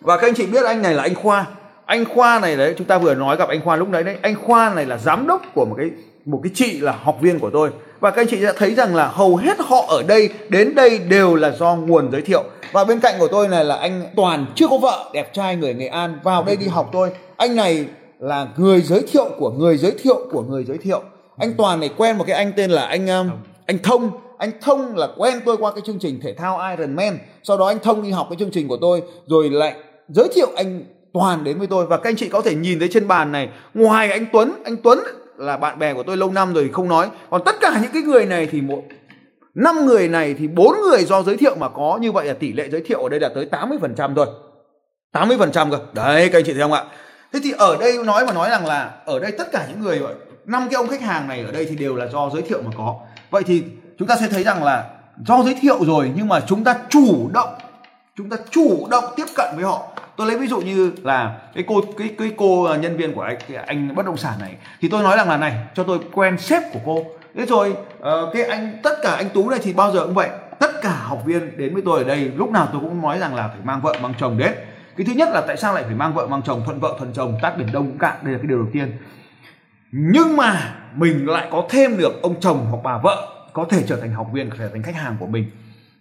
và 0.05 0.17
các 0.17 0.29
anh 0.29 0.35
chị 0.35 0.47
biết 0.47 0.65
anh 0.65 0.83
này 0.83 0.95
là 0.95 1.03
anh 1.03 1.15
Khoa. 1.15 1.47
Anh 1.87 2.05
Khoa 2.05 2.41
này 2.41 2.57
đấy 2.57 2.75
chúng 2.79 2.87
ta 2.87 2.99
vừa 2.99 3.15
nói 3.15 3.37
gặp 3.37 3.49
anh 3.49 3.61
Khoa 3.65 3.77
lúc 3.77 3.91
đấy 3.91 4.03
đấy. 4.03 4.17
Anh 4.23 4.35
Khoa 4.35 4.75
này 4.75 4.87
là 4.87 4.99
giám 4.99 5.27
đốc 5.27 5.43
của 5.55 5.65
một 5.65 5.75
cái 5.79 5.91
một 6.25 6.41
cái 6.43 6.51
chị 6.55 6.81
là 6.81 6.93
học 7.03 7.19
viên 7.21 7.39
của 7.39 7.51
tôi. 7.51 7.71
Và 8.01 8.11
các 8.11 8.23
anh 8.23 8.27
chị 8.31 8.39
sẽ 8.41 8.53
thấy 8.57 8.75
rằng 8.75 8.95
là 8.95 9.07
hầu 9.07 9.37
hết 9.37 9.59
họ 9.59 9.85
ở 9.89 10.03
đây 10.03 10.29
đến 10.49 10.75
đây 10.75 10.99
đều 10.99 11.35
là 11.35 11.51
do 11.51 11.75
nguồn 11.75 12.13
giới 12.13 12.23
thiệu. 12.23 12.45
Và 12.73 12.85
bên 12.85 13.01
cạnh 13.01 13.15
của 13.19 13.29
tôi 13.29 13.49
này 13.49 13.65
là 13.65 13.77
anh 13.77 14.03
Toàn 14.17 14.47
chưa 14.55 14.69
có 14.69 14.79
vợ 14.79 15.11
đẹp 15.13 15.35
trai 15.35 15.57
người 15.57 15.75
Nghệ 15.75 15.87
An 15.87 16.19
vào 16.23 16.45
đây 16.45 16.57
đi 16.57 16.67
học 16.67 16.89
tôi 16.93 17.11
anh 17.37 17.57
này 17.57 17.85
là 18.19 18.47
người 18.57 18.81
giới 18.81 19.03
thiệu 19.13 19.31
của 19.39 19.51
người 19.51 19.77
giới 19.77 19.93
thiệu 20.03 20.21
của 20.33 20.43
người 20.43 20.65
giới 20.65 20.79
thiệu. 20.79 21.03
Anh 21.39 21.55
Toàn 21.57 21.81
này 21.81 21.91
quen 21.97 22.19
một 22.19 22.25
cái 22.27 22.37
anh 22.37 22.53
tên 22.57 22.71
là 22.71 22.87
anh 22.87 23.07
um, 23.07 23.31
anh 23.67 23.79
Thông. 23.83 24.11
Anh 24.39 24.51
Thông 24.61 24.97
là 24.97 25.09
quen 25.17 25.41
tôi 25.45 25.57
qua 25.57 25.73
cái 25.73 25.81
chương 25.87 25.99
trình 25.99 26.21
thể 26.23 26.35
thao 26.35 26.61
Ironman. 26.71 27.19
Sau 27.43 27.57
đó 27.57 27.67
anh 27.67 27.79
Thông 27.79 28.03
đi 28.03 28.11
học 28.11 28.27
cái 28.31 28.37
chương 28.39 28.51
trình 28.51 28.69
của 28.69 28.79
tôi 28.81 29.03
rồi 29.27 29.51
lại 29.51 29.75
giới 30.09 30.29
thiệu 30.35 30.53
anh 30.57 30.85
Toàn 31.13 31.45
đến 31.45 31.59
với 31.59 31.67
tôi. 31.67 31.87
Và 31.87 31.97
các 31.97 32.11
anh 32.11 32.17
chị 32.17 32.29
có 32.29 32.41
thể 32.41 32.55
nhìn 32.55 32.79
thấy 32.79 32.89
trên 32.93 33.09
bàn 33.09 33.33
này, 33.33 33.49
ngoài 33.75 34.13
anh 34.13 34.27
Tuấn 34.33 34.63
anh 34.65 34.77
Tuấn 34.77 34.99
là 35.37 35.57
bạn 35.57 35.79
bè 35.79 35.95
của 35.95 36.03
tôi 36.03 36.17
lâu 36.17 36.31
năm 36.33 36.55
rồi 36.55 36.71
không 36.73 36.89
nói. 36.89 37.09
Còn 37.31 37.43
tất 37.45 37.55
cả 37.61 37.79
những 37.83 37.91
cái 37.93 38.03
người 38.03 38.27
này 38.27 38.49
thì 38.53 38.61
một, 38.61 38.83
năm 39.55 39.87
người 39.87 40.09
này 40.09 40.35
thì 40.39 40.49
bốn 40.49 40.77
người 40.81 41.05
do 41.05 41.23
giới 41.23 41.37
thiệu 41.37 41.57
mà 41.57 41.69
có 41.69 41.99
như 42.01 42.13
vậy 42.13 42.27
là 42.27 42.35
tỷ 42.35 42.53
lệ 42.53 42.69
giới 42.71 42.81
thiệu 42.81 43.03
ở 43.03 43.09
đây 43.09 43.21
là 43.21 43.29
tới 43.35 43.49
80% 43.51 44.15
thôi. 44.15 44.27
80% 45.13 45.71
cơ. 45.71 45.79
Đấy, 45.93 46.29
các 46.29 46.39
anh 46.39 46.45
chị 46.45 46.53
thấy 46.53 46.63
không 46.63 46.73
ạ? 46.73 46.85
Thế 47.33 47.41
thì 47.43 47.53
ở 47.59 47.77
đây 47.81 48.05
nói 48.05 48.27
mà 48.27 48.33
nói 48.33 48.51
rằng 48.51 48.67
là 48.67 48.95
ở 49.05 49.19
đây 49.19 49.33
tất 49.38 49.53
cả 49.53 49.67
những 49.69 49.81
người 49.81 50.01
năm 50.45 50.67
cái 50.71 50.77
ông 50.77 50.88
khách 50.88 51.01
hàng 51.01 51.29
này 51.29 51.45
ở 51.47 51.53
đây 51.53 51.67
thì 51.71 51.77
đều 51.77 51.97
là 51.97 52.07
do 52.07 52.31
giới 52.33 52.43
thiệu 52.43 52.62
mà 52.64 52.71
có. 52.77 52.97
Vậy 53.31 53.43
thì 53.47 53.62
chúng 53.99 54.09
ta 54.09 54.17
sẽ 54.21 54.27
thấy 54.31 54.45
rằng 54.45 54.64
là 54.64 54.90
do 55.27 55.43
giới 55.43 55.57
thiệu 55.61 55.85
rồi 55.85 56.11
nhưng 56.17 56.29
mà 56.29 56.40
chúng 56.40 56.64
ta 56.64 56.79
chủ 56.88 57.31
động 57.35 57.55
chúng 58.16 58.31
ta 58.31 58.37
chủ 58.50 58.87
động 58.90 59.05
tiếp 59.16 59.24
cận 59.37 59.57
với 59.57 59.64
họ. 59.64 59.83
Tôi 60.16 60.27
lấy 60.27 60.38
ví 60.38 60.46
dụ 60.46 60.61
như 60.61 60.92
là 61.03 61.38
cái 61.55 61.64
cô, 61.66 61.81
cái 61.98 62.14
cái 62.18 62.33
cô 62.37 62.64
à, 62.64 62.77
nhân 62.77 62.96
viên 62.96 63.14
của 63.14 63.20
anh 63.20 63.37
anh 63.66 63.94
bất 63.94 64.07
động 64.07 64.16
sản 64.16 64.35
này. 64.40 64.57
Thì 64.81 64.88
tôi 64.88 65.03
nói 65.03 65.16
rằng 65.16 65.29
là 65.29 65.37
này, 65.37 65.66
cho 65.74 65.85
tôi 65.85 65.98
quen 66.12 66.38
sếp 66.38 66.62
của 66.72 66.81
cô. 66.85 67.05
Thế 67.35 67.46
rồi 67.46 67.74
ờ, 68.00 68.31
cái 68.35 68.44
anh, 68.44 68.79
tất 68.83 68.98
cả 69.03 69.14
anh 69.14 69.29
tú 69.35 69.50
này 69.50 69.59
thì 69.62 69.72
bao 69.72 69.92
giờ 69.92 70.05
cũng 70.05 70.14
vậy. 70.14 70.29
Tất 70.59 70.83
cả 70.83 70.90
học 70.90 71.22
viên 71.24 71.59
đến 71.59 71.74
với 71.74 71.83
tôi 71.87 72.03
ở 72.03 72.09
đây, 72.09 72.33
lúc 72.37 72.50
nào 72.50 72.68
tôi 72.72 72.81
cũng 72.81 73.03
nói 73.03 73.18
rằng 73.18 73.35
là 73.35 73.48
phải 73.48 73.61
mang 73.64 73.81
vợ, 73.81 73.94
mang 74.03 74.14
chồng 74.18 74.38
đến. 74.38 74.53
Cái 74.96 75.07
thứ 75.07 75.12
nhất 75.12 75.29
là 75.33 75.40
tại 75.46 75.57
sao 75.57 75.74
lại 75.74 75.85
phải 75.85 75.94
mang 75.94 76.14
vợ, 76.14 76.27
mang 76.27 76.42
chồng, 76.42 76.62
thuận 76.64 76.81
vợ, 76.81 76.94
thuận 76.98 77.12
chồng, 77.12 77.38
tát 77.42 77.59
biển 77.59 77.68
đông 77.72 77.87
cũng 77.87 77.98
cạn, 77.98 78.16
đây 78.22 78.33
là 78.33 78.38
cái 78.38 78.46
điều 78.48 78.59
đầu 78.59 78.68
tiên. 78.72 78.92
Nhưng 79.92 80.37
mà 80.37 80.74
mình 80.94 81.29
lại 81.29 81.48
có 81.50 81.66
thêm 81.70 81.96
được 81.96 82.22
ông 82.22 82.40
chồng 82.40 82.66
hoặc 82.70 82.81
bà 82.85 82.98
vợ 82.98 83.29
có 83.53 83.64
thể 83.70 83.83
trở 83.87 83.96
thành 83.96 84.12
học 84.12 84.27
viên, 84.33 84.50
trở 84.59 84.68
thành 84.68 84.83
khách 84.83 84.96
hàng 84.96 85.16
của 85.20 85.27
mình 85.27 85.50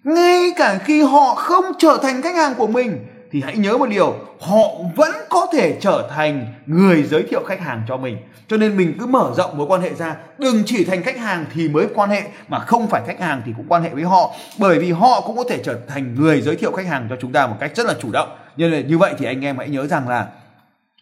ngay 0.04 0.54
cả 0.56 0.80
khi 0.86 1.02
họ 1.02 1.36
không 1.36 1.66
trở 1.80 1.98
thành 2.04 2.22
khách 2.22 2.36
hàng 2.36 2.54
của 2.56 2.68
mình, 2.68 3.06
thì 3.32 3.42
hãy 3.42 3.58
nhớ 3.58 3.78
một 3.78 3.89
điều, 3.89 4.16
họ 4.42 4.63
vẫn 4.96 5.12
có 5.30 5.48
thể 5.54 5.78
trở 5.82 6.10
thành 6.16 6.48
người 6.66 7.04
giới 7.04 7.24
thiệu 7.24 7.44
khách 7.48 7.60
hàng 7.60 7.82
cho 7.88 7.98
mình. 7.98 8.18
Cho 8.48 8.58
nên 8.58 8.78
mình 8.78 8.98
cứ 9.00 9.06
mở 9.06 9.32
rộng 9.36 9.58
mối 9.58 9.68
quan 9.68 9.82
hệ 9.82 9.94
ra, 9.94 10.16
đừng 10.38 10.63
chỉ 10.66 10.86
thành 10.86 11.04
khách 11.04 11.18
hàng 11.18 11.46
thì 11.54 11.70
mới 11.70 11.88
quan 11.96 12.10
hệ, 12.10 12.22
mà 12.48 12.60
không 12.60 12.88
phải 12.88 13.02
khách 13.08 13.20
hàng 13.20 13.42
thì 13.46 13.52
cũng 13.58 13.66
quan 13.70 13.84
hệ 13.84 13.89
với 13.89 14.04
họ. 14.04 14.32
Bởi 14.58 14.80
vì 14.80 14.92
họ 14.92 15.22
cũng 15.22 15.38
có 15.38 15.44
thể 15.50 15.62
trở 15.66 15.80
thành 15.88 16.16
người 16.16 16.42
giới 16.42 16.56
thiệu 16.56 16.72
khách 16.72 16.88
hàng 16.88 17.08
cho 17.10 17.16
chúng 17.22 17.32
ta 17.32 17.48
một 17.48 17.56
cách 17.60 17.72
rất 17.76 17.86
là 17.86 17.94
chủ 18.02 18.12
động. 18.12 18.38
Nên 18.58 18.88
như 18.88 18.98
vậy 18.98 19.13
thì 19.18 19.26
anh 19.26 19.46
em 19.46 19.58
hãy 19.58 19.70
nhớ 19.70 19.88
rằng 19.88 20.08
là, 20.10 20.28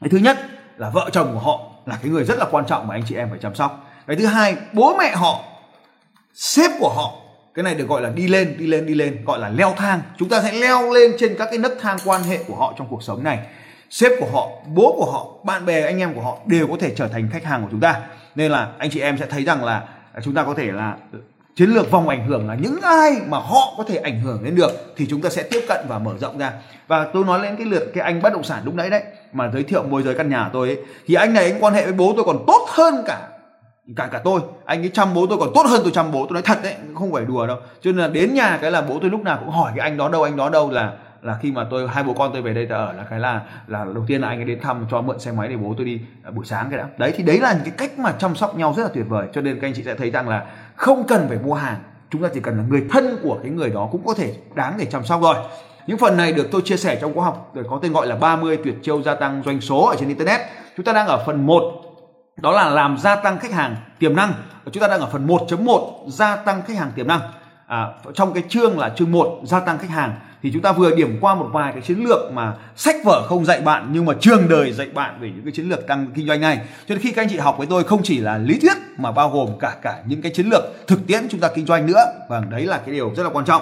cái 0.02 0.10
thứ 0.10 0.18
nhất 0.18 0.38
là 0.78 0.90
vợ 0.90 1.10
chồng 1.12 1.34
của 1.34 1.40
họ 1.40 1.60
là 1.86 1.98
cái 2.02 2.12
người 2.12 2.24
rất 2.24 2.38
là 2.38 2.46
quan 2.52 2.66
trọng 2.66 2.88
mà 2.88 2.96
anh 2.96 3.04
chị 3.08 3.16
em 3.16 3.30
phải 3.30 3.40
chăm 3.42 3.56
sóc. 3.56 3.88
Cái 4.08 4.16
thứ 4.16 4.26
hai, 4.26 4.56
bố 4.74 4.96
mẹ 5.00 5.12
họ, 5.16 5.40
sếp 6.34 6.72
của 6.80 6.90
họ 6.96 7.21
cái 7.54 7.64
này 7.64 7.76
được 7.76 7.88
gọi 7.88 8.02
là 8.02 8.10
đi 8.10 8.28
lên 8.28 8.56
đi 8.58 8.68
lên 8.68 8.86
đi 8.86 8.94
lên 8.94 9.26
gọi 9.26 9.40
là 9.40 9.50
leo 9.50 9.74
thang. 9.78 10.02
Chúng 10.18 10.30
ta 10.30 10.42
sẽ 10.42 10.52
leo 10.52 10.94
lên 10.94 11.12
trên 11.20 11.36
các 11.38 11.46
cái 11.46 11.58
nấc 11.58 11.72
thang 11.82 11.98
quan 12.06 12.24
hệ 12.24 12.38
của 12.48 12.56
họ 12.56 12.74
trong 12.78 12.88
cuộc 12.90 13.04
sống 13.04 13.24
này. 13.24 13.40
Sếp 13.90 14.12
của 14.20 14.28
họ 14.34 14.50
bố 14.76 14.94
của 14.98 15.12
họ 15.12 15.26
bạn 15.44 15.66
bè 15.66 15.82
anh 15.82 16.00
em 16.00 16.14
của 16.14 16.22
họ 16.22 16.38
đều 16.46 16.68
có 16.68 16.76
thể 16.80 16.94
trở 16.96 17.08
thành 17.08 17.30
khách 17.34 17.44
hàng 17.44 17.62
của 17.62 17.68
chúng 17.72 17.80
ta. 17.80 18.02
Nên 18.36 18.52
là 18.52 18.68
anh 18.78 18.90
chị 18.90 19.00
em 19.00 19.18
sẽ 19.18 19.26
thấy 19.26 19.44
rằng 19.44 19.64
là 19.64 19.84
chúng 20.24 20.34
ta 20.34 20.44
có 20.44 20.54
thể 20.54 20.72
là 20.72 20.96
chiến 21.56 21.70
lược 21.70 21.92
vòng 21.92 22.10
ảnh 22.10 22.28
hưởng 22.28 22.48
là 22.48 22.56
những 22.56 22.82
ai 22.82 23.12
mà 23.28 23.38
họ 23.38 23.74
có 23.78 23.84
thể 23.88 23.98
ảnh 23.98 24.22
hưởng 24.22 24.44
đến 24.44 24.56
được 24.56 24.94
thì 24.98 25.08
chúng 25.10 25.22
ta 25.22 25.30
sẽ 25.30 25.44
tiếp 25.44 25.62
cận 25.68 25.86
và 25.88 26.00
mở 26.00 26.14
rộng 26.20 26.38
ra. 26.38 26.52
Và 26.88 27.08
tôi 27.14 27.26
nói 27.26 27.40
lên 27.40 27.56
cái 27.56 27.66
lượt 27.66 27.92
cái 27.94 28.04
anh 28.04 28.22
bất 28.22 28.34
động 28.34 28.44
sản 28.44 28.62
lúc 28.66 28.74
nãy 28.74 28.90
đấy 28.90 29.04
mà 29.34 29.50
giới 29.54 29.64
thiệu 29.64 29.84
môi 29.84 30.04
giới 30.04 30.16
căn 30.16 30.30
nhà 30.30 30.50
tôi 30.54 30.68
ấy, 30.68 30.78
thì 31.08 31.14
anh 31.14 31.34
này 31.34 31.52
anh 31.52 31.64
quan 31.64 31.74
hệ 31.74 31.84
với 31.84 31.94
bố 31.94 32.14
tôi 32.16 32.26
còn 32.26 32.44
tốt 32.48 32.66
hơn 32.70 33.04
cả 33.08 33.28
cả 33.96 34.08
cả 34.12 34.22
tôi. 34.24 34.42
Anh 34.66 34.82
ấy 34.82 34.90
chăm 34.94 35.14
bố 35.14 35.26
tôi 35.28 35.38
còn 35.38 35.50
tốt 35.56 35.66
hơn 35.66 35.82
tôi 35.84 35.92
chăm 35.92 36.12
bố. 36.12 36.26
Tôi 36.26 36.34
nói 36.34 36.42
thật 36.42 36.58
đấy, 36.64 36.76
không 36.96 37.12
phải 37.14 37.26
đùa 37.26 37.48
đâu. 37.48 37.58
Cho 37.82 37.92
nên 37.92 37.98
là 37.98 38.08
đến 38.08 38.34
nhà 38.34 38.58
cái 38.62 38.72
là 38.72 38.82
bố 38.82 38.98
tôi 39.02 39.10
lúc 39.10 39.24
nào 39.24 39.38
cũng 39.40 39.50
hỏi 39.50 39.72
cái 39.76 39.90
anh 39.90 39.98
đó 39.98 40.10
đâu, 40.10 40.24
anh 40.24 40.38
đó 40.38 40.50
đâu 40.50 40.72
là 40.72 40.94
là 41.22 41.38
khi 41.42 41.52
mà 41.52 41.68
tôi, 41.72 41.88
hai 41.88 42.04
bố 42.04 42.14
con 42.14 42.34
tôi 42.34 42.42
về 42.42 42.54
đây 42.54 42.66
tôi 42.70 42.78
ở 42.78 42.94
là 42.94 43.04
cái 43.10 43.20
là 43.20 43.42
là 43.68 43.86
đầu 43.86 44.04
tiên 44.08 44.22
là 44.22 44.28
anh 44.28 44.40
ấy 44.40 44.46
đến 44.46 44.60
thăm 44.62 44.86
cho 44.92 45.02
mượn 45.02 45.20
xe 45.20 45.32
máy 45.32 45.48
để 45.48 45.58
bố 45.58 45.74
tôi 45.78 45.86
đi 45.86 46.02
à, 46.24 46.32
buổi 46.32 46.46
sáng 46.46 46.68
cái 46.70 46.78
đã. 46.78 46.88
Đấy, 46.98 47.14
thì 47.16 47.24
đấy 47.24 47.40
là 47.40 47.54
những 47.54 47.64
cái 47.64 47.74
cách 47.78 48.00
mà 48.00 48.12
chăm 48.12 48.36
sóc 48.36 48.58
nhau 48.58 48.74
rất 48.78 48.84
là 48.84 48.90
tuyệt 48.94 49.06
vời. 49.10 49.28
Cho 49.34 49.42
nên 49.42 49.60
các 49.60 49.68
anh 49.68 49.74
chị 49.74 49.84
sẽ 49.84 49.96
thấy 49.96 50.12
rằng 50.12 50.30
là 50.30 50.46
không 50.76 51.08
cần 51.08 51.26
phải 51.30 51.38
mua 51.44 51.54
hàng. 51.54 51.78
Chúng 52.10 52.22
ta 52.22 52.30
chỉ 52.34 52.40
cần 52.40 52.58
là 52.58 52.64
người 52.70 52.86
thân 52.90 53.18
của 53.24 53.40
cái 53.44 53.52
người 53.52 53.70
đó 53.70 53.90
cũng 53.92 54.06
có 54.06 54.14
thể 54.14 54.36
đáng 54.56 54.74
để 54.78 54.86
chăm 54.86 55.06
sóc 55.06 55.22
rồi 55.22 55.36
những 55.88 55.98
phần 55.98 56.18
này 56.18 56.34
được 56.34 56.48
tôi 56.52 56.62
chia 56.66 56.78
sẻ 56.78 56.98
trong 57.02 57.14
khóa 57.14 57.26
học 57.26 57.54
có 57.70 57.80
tên 57.82 57.94
gọi 57.94 58.08
là 58.08 58.16
30 58.16 58.58
tuyệt 58.64 58.76
chiêu 58.84 59.02
gia 59.02 59.16
tăng 59.16 59.44
doanh 59.46 59.62
số 59.62 59.86
ở 59.86 59.96
trên 60.00 60.10
internet. 60.10 60.42
Chúng 60.78 60.86
ta 60.86 60.94
đang 60.94 61.08
ở 61.08 61.24
phần 61.26 61.46
1 61.46 61.91
đó 62.38 62.52
là 62.52 62.70
làm 62.70 62.98
gia 62.98 63.16
tăng 63.16 63.40
khách 63.40 63.52
hàng 63.52 63.76
tiềm 64.00 64.16
năng. 64.16 64.34
Chúng 64.72 64.82
ta 64.82 64.88
đang 64.88 65.00
ở 65.00 65.10
phần 65.12 65.28
1.1 65.28 66.10
gia 66.10 66.36
tăng 66.36 66.62
khách 66.68 66.78
hàng 66.78 66.92
tiềm 66.96 67.08
năng. 67.08 67.22
À, 67.68 67.88
trong 68.14 68.34
cái 68.34 68.44
chương 68.50 68.80
là 68.80 68.90
chương 68.90 69.12
1 69.12 69.40
gia 69.44 69.60
tăng 69.60 69.78
khách 69.78 69.90
hàng 69.90 70.16
thì 70.44 70.52
chúng 70.54 70.62
ta 70.62 70.72
vừa 70.72 70.96
điểm 70.96 71.18
qua 71.22 71.36
một 71.36 71.50
vài 71.54 71.72
cái 71.74 71.82
chiến 71.82 72.04
lược 72.04 72.32
mà 72.34 72.54
sách 72.76 72.96
vở 73.06 73.28
không 73.28 73.46
dạy 73.46 73.62
bạn 73.62 73.90
nhưng 73.92 74.06
mà 74.06 74.14
trường 74.20 74.50
đời 74.50 74.72
dạy 74.72 74.88
bạn 74.94 75.22
về 75.22 75.32
những 75.36 75.44
cái 75.44 75.52
chiến 75.52 75.70
lược 75.70 75.88
tăng 75.88 76.08
kinh 76.16 76.28
doanh 76.28 76.42
này 76.42 76.58
cho 76.58 76.96
nên 76.96 77.00
khi 77.00 77.12
các 77.12 77.22
anh 77.22 77.30
chị 77.30 77.38
học 77.38 77.58
với 77.58 77.68
tôi 77.68 77.84
không 77.84 78.04
chỉ 78.04 78.20
là 78.20 78.38
lý 78.38 78.60
thuyết 78.60 78.78
mà 78.98 79.12
bao 79.12 79.30
gồm 79.30 79.50
cả 79.60 79.76
cả 79.82 80.04
những 80.06 80.22
cái 80.22 80.32
chiến 80.36 80.46
lược 80.50 80.64
thực 80.88 81.08
tiễn 81.08 81.28
chúng 81.30 81.40
ta 81.40 81.50
kinh 81.56 81.66
doanh 81.66 81.86
nữa. 81.86 82.06
Và 82.30 82.42
đấy 82.50 82.66
là 82.66 82.78
cái 82.78 82.96
điều 82.96 83.12
rất 83.16 83.24
là 83.24 83.30
quan 83.30 83.46
trọng. 83.46 83.62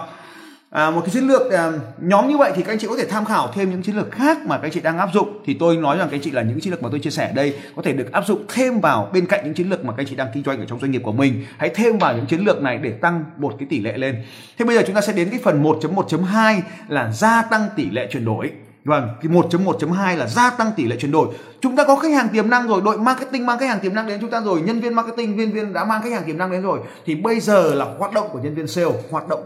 À, 0.70 0.92
một 0.92 1.02
cái 1.02 1.10
chiến 1.10 1.28
lược 1.28 1.52
à, 1.52 1.72
nhóm 2.02 2.28
như 2.28 2.38
vậy 2.38 2.52
thì 2.56 2.64
các 2.64 2.72
anh 2.72 2.80
chị 2.80 2.88
có 2.88 2.98
thể 2.98 3.06
tham 3.06 3.26
khảo 3.26 3.52
thêm 3.54 3.70
những 3.70 3.84
chiến 3.84 3.96
lược 3.96 4.12
khác 4.12 4.38
mà 4.46 4.58
các 4.58 4.64
anh 4.64 4.72
chị 4.72 4.82
đang 4.82 4.98
áp 4.98 5.10
dụng 5.14 5.40
thì 5.46 5.54
tôi 5.60 5.78
nói 5.78 5.98
rằng 5.98 6.08
các 6.10 6.16
anh 6.16 6.22
chị 6.22 6.32
là 6.32 6.42
những 6.42 6.60
chiến 6.60 6.72
lược 6.72 6.84
mà 6.84 6.90
tôi 6.92 7.00
chia 7.00 7.10
sẻ 7.10 7.28
ở 7.28 7.34
đây 7.34 7.56
có 7.76 7.82
thể 7.82 7.94
được 7.94 8.12
áp 8.12 8.24
dụng 8.28 8.46
thêm 8.50 8.80
vào 8.80 9.10
bên 9.14 9.26
cạnh 9.26 9.42
những 9.44 9.54
chiến 9.54 9.70
lược 9.70 9.86
mà 9.86 9.92
các 9.92 10.02
anh 10.02 10.08
chị 10.08 10.16
đang 10.16 10.28
kinh 10.34 10.44
doanh 10.44 10.60
ở 10.60 10.66
trong 10.66 10.80
doanh 10.80 10.92
nghiệp 10.92 11.02
của 11.04 11.12
mình 11.12 11.46
hãy 11.58 11.70
thêm 11.76 11.98
vào 11.98 12.16
những 12.16 12.26
chiến 12.26 12.46
lược 12.46 12.62
này 12.62 12.78
để 12.78 12.92
tăng 12.92 13.24
một 13.38 13.56
cái 13.60 13.68
tỷ 13.70 13.80
lệ 13.82 13.98
lên 13.98 14.24
thế 14.58 14.66
bây 14.66 14.76
giờ 14.76 14.84
chúng 14.86 14.96
ta 14.96 15.02
sẽ 15.02 15.14
đến 15.14 15.30
cái 15.30 15.40
phần 15.44 15.64
1.1.2 15.64 16.62
là 16.88 17.12
gia 17.12 17.42
tăng 17.42 17.70
tỷ 17.76 17.90
lệ 17.90 18.08
chuyển 18.12 18.26
đổi 18.26 18.52
Vâng, 18.84 19.10
cái 19.22 19.32
1.1.2 19.32 20.18
là 20.18 20.28
gia 20.28 20.50
tăng 20.50 20.72
tỷ 20.76 20.86
lệ 20.86 20.96
chuyển 21.00 21.12
đổi. 21.12 21.28
Chúng 21.62 21.76
ta 21.76 21.84
có 21.84 21.96
khách 21.96 22.12
hàng 22.12 22.28
tiềm 22.34 22.50
năng 22.50 22.68
rồi, 22.68 22.82
đội 22.86 22.98
marketing 22.98 23.46
mang 23.46 23.60
khách 23.60 23.70
hàng 23.70 23.80
tiềm 23.80 23.94
năng 23.94 24.08
đến 24.08 24.22
chúng 24.22 24.30
ta 24.30 24.42
rồi, 24.42 24.62
nhân 24.62 24.80
viên 24.80 24.94
marketing, 24.94 25.38
viên 25.38 25.52
viên 25.52 25.74
đã 25.74 25.86
mang 25.86 26.02
khách 26.02 26.12
hàng 26.12 26.24
tiềm 26.28 26.38
năng 26.38 26.52
đến 26.52 26.62
rồi. 26.62 26.80
Thì 27.06 27.16
bây 27.16 27.40
giờ 27.40 27.76
là 27.76 27.86
hoạt 27.98 28.14
động 28.14 28.28
của 28.32 28.40
nhân 28.40 28.56
viên 28.56 28.68
sale, 28.68 28.92
hoạt 29.12 29.28
động 29.28 29.44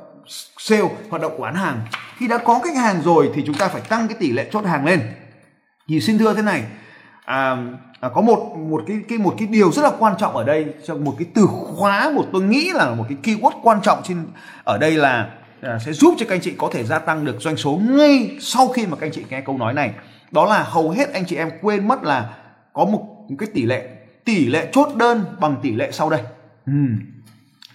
sale, 0.57 0.83
hoạt 1.09 1.21
động 1.21 1.33
của 1.37 1.43
bán 1.43 1.55
hàng. 1.55 1.81
Khi 2.17 2.27
đã 2.27 2.37
có 2.37 2.59
khách 2.63 2.75
hàng 2.75 3.01
rồi 3.01 3.31
thì 3.35 3.43
chúng 3.45 3.55
ta 3.55 3.67
phải 3.67 3.81
tăng 3.81 4.07
cái 4.07 4.17
tỷ 4.19 4.31
lệ 4.31 4.49
chốt 4.51 4.65
hàng 4.65 4.85
lên. 4.85 5.01
Thì 5.87 6.01
xin 6.01 6.17
thưa 6.17 6.33
thế 6.33 6.41
này, 6.41 6.63
à, 7.25 7.57
à, 8.03 8.09
có 8.09 8.21
một 8.21 8.57
một 8.57 8.83
cái 8.87 8.97
cái 9.09 9.17
một 9.17 9.35
cái 9.37 9.47
điều 9.47 9.71
rất 9.71 9.81
là 9.81 9.91
quan 9.99 10.13
trọng 10.19 10.35
ở 10.35 10.43
đây 10.43 10.65
trong 10.85 11.03
một 11.03 11.15
cái 11.19 11.27
từ 11.33 11.45
khóa 11.49 12.11
một 12.15 12.25
tôi 12.33 12.41
nghĩ 12.41 12.71
là 12.73 12.95
một 12.95 13.05
cái 13.09 13.17
keyword 13.23 13.59
quan 13.63 13.81
trọng 13.81 14.03
trên 14.03 14.25
ở 14.63 14.77
đây 14.77 14.91
là 14.91 15.29
à, 15.61 15.79
sẽ 15.85 15.91
giúp 15.91 16.13
cho 16.17 16.25
các 16.29 16.35
anh 16.35 16.41
chị 16.41 16.53
có 16.57 16.69
thể 16.71 16.83
gia 16.83 16.99
tăng 16.99 17.25
được 17.25 17.41
doanh 17.41 17.57
số 17.57 17.81
ngay 17.89 18.37
sau 18.39 18.67
khi 18.67 18.85
mà 18.85 18.95
các 18.95 19.07
anh 19.07 19.11
chị 19.11 19.23
nghe 19.29 19.41
câu 19.41 19.57
nói 19.57 19.73
này 19.73 19.91
đó 20.31 20.45
là 20.45 20.63
hầu 20.63 20.89
hết 20.89 21.13
anh 21.13 21.25
chị 21.25 21.35
em 21.35 21.49
quên 21.61 21.87
mất 21.87 22.03
là 22.03 22.29
có 22.73 22.85
một, 22.85 23.05
một 23.29 23.35
cái 23.39 23.49
tỷ 23.53 23.65
lệ 23.65 23.89
tỷ 24.25 24.45
lệ 24.45 24.69
chốt 24.71 24.95
đơn 24.95 25.25
bằng 25.39 25.55
tỷ 25.61 25.71
lệ 25.71 25.91
sau 25.91 26.09
đây 26.09 26.21
ừ. 26.65 26.73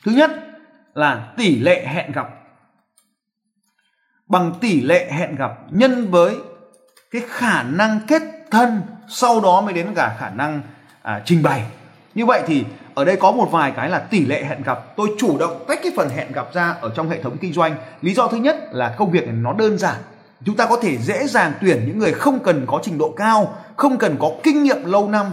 thứ 0.04 0.12
nhất 0.12 0.30
là 0.94 1.32
tỷ 1.37 1.58
lệ 1.58 1.87
hẹn 1.87 2.12
gặp 2.12 2.28
bằng 4.28 4.52
tỷ 4.60 4.80
lệ 4.80 5.08
hẹn 5.12 5.36
gặp 5.36 5.52
nhân 5.70 6.10
với 6.10 6.36
cái 7.10 7.22
khả 7.28 7.62
năng 7.62 8.00
kết 8.08 8.22
thân 8.50 8.82
sau 9.08 9.40
đó 9.40 9.60
mới 9.60 9.74
đến 9.74 9.86
cả 9.94 10.16
khả 10.18 10.30
năng 10.30 10.60
à, 11.02 11.22
trình 11.24 11.42
bày. 11.42 11.64
Như 12.14 12.26
vậy 12.26 12.42
thì 12.46 12.64
ở 12.94 13.04
đây 13.04 13.16
có 13.16 13.32
một 13.32 13.48
vài 13.50 13.72
cái 13.76 13.90
là 13.90 13.98
tỷ 13.98 14.26
lệ 14.26 14.44
hẹn 14.44 14.62
gặp. 14.62 14.96
Tôi 14.96 15.08
chủ 15.18 15.38
động 15.38 15.64
tách 15.68 15.78
cái 15.82 15.92
phần 15.96 16.08
hẹn 16.08 16.32
gặp 16.32 16.54
ra 16.54 16.74
ở 16.80 16.90
trong 16.96 17.08
hệ 17.08 17.22
thống 17.22 17.36
kinh 17.40 17.52
doanh. 17.52 17.74
Lý 18.02 18.14
do 18.14 18.28
thứ 18.28 18.36
nhất 18.36 18.56
là 18.72 18.94
công 18.98 19.10
việc 19.10 19.26
này 19.26 19.36
nó 19.36 19.52
đơn 19.52 19.78
giản. 19.78 19.96
Chúng 20.44 20.56
ta 20.56 20.66
có 20.66 20.78
thể 20.82 20.98
dễ 20.98 21.26
dàng 21.26 21.52
tuyển 21.60 21.84
những 21.86 21.98
người 21.98 22.12
không 22.12 22.38
cần 22.38 22.64
có 22.66 22.80
trình 22.82 22.98
độ 22.98 23.14
cao 23.16 23.54
không 23.76 23.98
cần 23.98 24.16
có 24.20 24.30
kinh 24.42 24.62
nghiệm 24.62 24.84
lâu 24.84 25.08
năm 25.08 25.26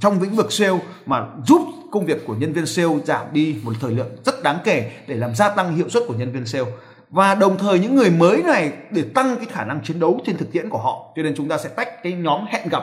trong 0.00 0.22
lĩnh 0.22 0.36
vực 0.36 0.52
sale 0.52 0.78
mà 1.06 1.26
giúp 1.46 1.62
công 1.90 2.06
việc 2.06 2.26
của 2.26 2.34
nhân 2.34 2.52
viên 2.52 2.66
sale 2.66 2.88
giảm 3.04 3.26
đi 3.32 3.56
một 3.62 3.72
thời 3.80 3.90
lượng 3.90 4.10
rất 4.24 4.42
đáng 4.42 4.58
kể 4.64 4.90
để 5.06 5.14
làm 5.14 5.34
gia 5.34 5.48
tăng 5.48 5.76
hiệu 5.76 5.88
suất 5.88 6.02
của 6.08 6.14
nhân 6.14 6.32
viên 6.32 6.46
sale 6.46 6.64
và 7.10 7.34
đồng 7.34 7.58
thời 7.58 7.78
những 7.78 7.96
người 7.96 8.10
mới 8.10 8.42
này 8.42 8.72
để 8.90 9.04
tăng 9.14 9.36
cái 9.36 9.46
khả 9.50 9.64
năng 9.64 9.80
chiến 9.80 10.00
đấu 10.00 10.20
trên 10.26 10.36
thực 10.36 10.52
tiễn 10.52 10.68
của 10.68 10.78
họ. 10.78 11.12
Cho 11.16 11.22
nên 11.22 11.34
chúng 11.36 11.48
ta 11.48 11.58
sẽ 11.58 11.68
tách 11.68 12.02
cái 12.02 12.12
nhóm 12.12 12.44
hẹn 12.48 12.68
gặp 12.68 12.82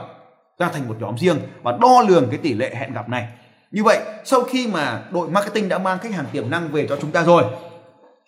ra 0.60 0.70
thành 0.74 0.88
một 0.88 0.96
nhóm 1.00 1.18
riêng 1.18 1.38
và 1.64 1.78
đo 1.82 2.02
lường 2.08 2.28
cái 2.30 2.38
tỷ 2.38 2.54
lệ 2.54 2.76
hẹn 2.76 2.94
gặp 2.94 3.10
này. 3.10 3.28
Như 3.72 3.84
vậy 3.84 4.00
sau 4.24 4.44
khi 4.44 4.68
mà 4.68 5.02
đội 5.12 5.30
marketing 5.30 5.70
đã 5.70 5.78
mang 5.78 6.00
khách 6.00 6.14
hàng 6.14 6.26
tiềm 6.32 6.50
năng 6.50 6.72
về 6.72 6.88
cho 6.90 6.98
chúng 7.02 7.12
ta 7.12 7.24
rồi 7.24 7.44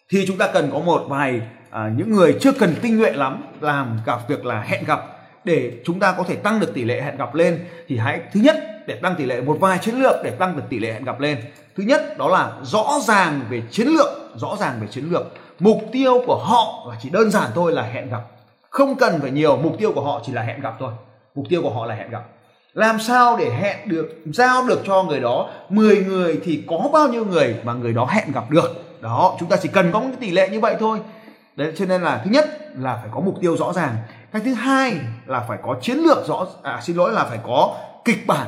thì 0.10 0.26
chúng 0.28 0.38
ta 0.38 0.48
cần 0.54 0.70
có 0.74 0.80
một 0.80 1.06
vài 1.10 1.42
à, 1.70 1.92
những 1.98 2.12
người 2.12 2.38
chưa 2.42 2.52
cần 2.52 2.76
tinh 2.82 3.00
nhuệ 3.00 3.12
lắm 3.12 3.44
làm 3.62 4.00
cả 4.06 4.20
việc 4.28 4.46
là 4.46 4.62
hẹn 4.62 4.84
gặp. 4.84 5.00
Để 5.44 5.72
chúng 5.86 6.00
ta 6.00 6.14
có 6.18 6.24
thể 6.24 6.36
tăng 6.36 6.60
được 6.60 6.74
tỷ 6.74 6.84
lệ 6.84 7.02
hẹn 7.02 7.18
gặp 7.18 7.36
lên 7.36 7.66
thì 7.88 7.98
hãy 7.98 8.22
thứ 8.34 8.40
nhất 8.40 8.56
để 8.88 8.96
tăng 8.96 9.16
tỷ 9.16 9.26
lệ 9.26 9.42
một 9.42 9.58
vài 9.60 9.78
chiến 9.82 9.96
lược 9.96 10.16
để 10.24 10.32
tăng 10.32 10.58
được 10.58 10.64
tỷ 10.70 10.80
lệ 10.80 10.94
hẹn 10.94 11.04
gặp 11.04 11.20
lên. 11.20 11.38
Thứ 11.76 11.84
nhất 11.84 12.18
đó 12.18 12.30
là 12.30 12.52
rõ 12.64 13.00
ràng 13.08 13.42
về 13.50 13.62
chiến 13.72 13.88
lược 13.88 14.10
rõ 14.36 14.58
ràng 14.60 14.78
về 14.82 14.88
chiến 14.88 15.12
lược 15.12 15.34
mục 15.60 15.82
tiêu 15.92 16.22
của 16.26 16.38
họ 16.38 16.86
là 16.90 16.96
chỉ 17.02 17.10
đơn 17.10 17.32
giản 17.32 17.52
thôi 17.56 17.72
là 17.72 17.82
hẹn 17.82 18.10
gặp. 18.10 18.22
Không 18.70 18.96
cần 18.96 19.22
phải 19.22 19.32
nhiều, 19.32 19.58
mục 19.58 19.76
tiêu 19.80 19.92
của 19.96 20.02
họ 20.02 20.22
chỉ 20.26 20.32
là 20.32 20.42
hẹn 20.42 20.62
gặp 20.62 20.76
thôi. 20.80 20.92
Mục 21.36 21.46
tiêu 21.50 21.62
của 21.62 21.70
họ 21.70 21.86
là 21.86 21.96
hẹn 21.96 22.10
gặp. 22.10 22.24
Làm 22.74 23.00
sao 23.00 23.38
để 23.38 23.50
hẹn 23.50 23.90
được, 23.90 24.22
giao 24.26 24.68
được 24.68 24.82
cho 24.86 25.04
người 25.04 25.20
đó? 25.20 25.50
10 25.70 26.04
người 26.04 26.40
thì 26.44 26.64
có 26.68 26.90
bao 26.94 27.08
nhiêu 27.08 27.26
người 27.26 27.56
mà 27.64 27.74
người 27.74 27.94
đó 27.94 28.08
hẹn 28.10 28.32
gặp 28.32 28.50
được? 28.50 29.02
Đó, 29.02 29.36
chúng 29.40 29.50
ta 29.50 29.58
chỉ 29.62 29.70
cần 29.70 29.92
có 29.92 30.00
một 30.00 30.08
cái 30.12 30.18
tỷ 30.20 30.32
lệ 30.32 30.50
như 30.50 30.60
vậy 30.60 30.76
thôi. 30.80 31.00
Đấy, 31.56 31.74
cho 31.78 31.86
nên 31.86 32.02
là 32.02 32.22
thứ 32.24 32.32
nhất 32.32 32.46
là 32.76 32.98
phải 33.02 33.10
có 33.14 33.20
mục 33.20 33.36
tiêu 33.42 33.58
rõ 33.58 33.74
ràng. 33.74 33.96
Cái 34.32 34.42
thứ 34.46 34.54
hai 34.54 34.98
là 35.26 35.46
phải 35.48 35.58
có 35.64 35.76
chiến 35.82 35.98
lược 35.98 36.28
rõ 36.28 36.46
à 36.64 36.80
xin 36.84 36.96
lỗi 36.96 37.12
là 37.12 37.24
phải 37.24 37.40
có 37.44 37.76
kịch 38.06 38.28
bản 38.28 38.48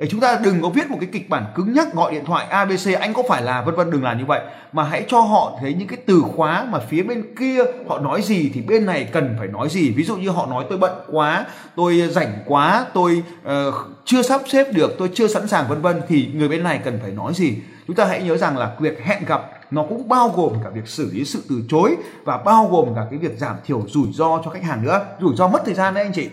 để 0.00 0.06
chúng 0.10 0.20
ta 0.20 0.40
đừng 0.44 0.62
có 0.62 0.68
viết 0.68 0.90
một 0.90 0.96
cái 1.00 1.08
kịch 1.12 1.28
bản 1.28 1.44
cứng 1.54 1.72
nhắc 1.72 1.94
gọi 1.94 2.12
điện 2.12 2.24
thoại 2.24 2.46
abc 2.46 2.98
anh 3.00 3.14
có 3.14 3.22
phải 3.28 3.42
là 3.42 3.62
vân 3.62 3.74
vân 3.74 3.90
đừng 3.90 4.04
làm 4.04 4.18
như 4.18 4.24
vậy. 4.24 4.40
Mà 4.72 4.84
hãy 4.84 5.04
cho 5.08 5.20
họ 5.20 5.58
thấy 5.60 5.74
những 5.74 5.88
cái 5.88 5.98
từ 6.06 6.22
khóa 6.36 6.66
mà 6.70 6.78
phía 6.78 7.02
bên 7.02 7.34
kia 7.38 7.58
họ 7.88 7.98
nói 7.98 8.22
gì 8.22 8.50
thì 8.54 8.60
bên 8.60 8.86
này 8.86 9.08
cần 9.12 9.34
phải 9.38 9.48
nói 9.48 9.68
gì. 9.68 9.90
Ví 9.90 10.04
dụ 10.04 10.16
như 10.16 10.30
họ 10.30 10.46
nói 10.46 10.64
tôi 10.68 10.78
bận 10.78 10.92
quá 11.12 11.46
tôi 11.76 12.08
rảnh 12.10 12.32
quá 12.46 12.86
tôi 12.94 13.22
uh, 13.42 13.74
chưa 14.04 14.22
sắp 14.22 14.40
xếp 14.46 14.72
được 14.72 14.94
tôi 14.98 15.10
chưa 15.14 15.28
sẵn 15.28 15.48
sàng 15.48 15.68
vân 15.68 15.82
vân 15.82 16.02
thì 16.08 16.30
người 16.34 16.48
bên 16.48 16.62
này 16.62 16.80
cần 16.84 16.98
phải 17.02 17.10
nói 17.10 17.34
gì? 17.34 17.56
Chúng 17.86 17.96
ta 17.96 18.04
hãy 18.04 18.22
nhớ 18.22 18.36
rằng 18.36 18.58
là 18.58 18.76
việc 18.78 19.04
hẹn 19.04 19.24
gặp 19.24 19.42
nó 19.70 19.82
cũng 19.88 20.08
bao 20.08 20.28
gồm 20.28 20.52
cả 20.64 20.70
việc 20.70 20.88
xử 20.88 21.10
lý 21.12 21.24
sự 21.24 21.42
từ 21.48 21.62
chối 21.68 21.96
và 22.24 22.36
bao 22.36 22.68
gồm 22.72 22.94
cả 22.94 23.06
cái 23.10 23.18
việc 23.18 23.38
giảm 23.38 23.56
thiểu 23.64 23.82
rủi 23.88 24.12
ro 24.12 24.40
cho 24.44 24.50
khách 24.50 24.62
hàng 24.62 24.82
nữa. 24.82 25.00
Rủi 25.20 25.36
ro 25.36 25.48
mất 25.48 25.62
thời 25.64 25.74
gian 25.74 25.94
đấy 25.94 26.04
anh 26.04 26.12
chị. 26.12 26.28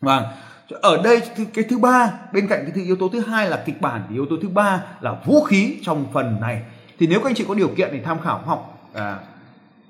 Vâng 0.00 0.24
ở 0.82 1.02
đây 1.02 1.22
cái 1.54 1.64
thứ 1.70 1.78
ba 1.78 2.12
bên 2.32 2.48
cạnh 2.48 2.70
cái 2.74 2.84
yếu 2.84 2.96
tố 2.96 3.08
thứ 3.08 3.20
hai 3.20 3.50
là 3.50 3.62
kịch 3.66 3.80
bản 3.80 4.02
thì 4.08 4.14
yếu 4.14 4.26
tố 4.30 4.36
thứ 4.42 4.48
ba 4.48 4.82
là 5.00 5.14
vũ 5.24 5.42
khí 5.44 5.78
trong 5.82 6.06
phần 6.12 6.40
này. 6.40 6.62
Thì 6.98 7.06
nếu 7.06 7.20
các 7.20 7.28
anh 7.30 7.34
chị 7.34 7.44
có 7.48 7.54
điều 7.54 7.68
kiện 7.68 7.88
thì 7.92 8.00
tham 8.04 8.20
khảo 8.20 8.38
học 8.38 8.88
à, 8.94 9.18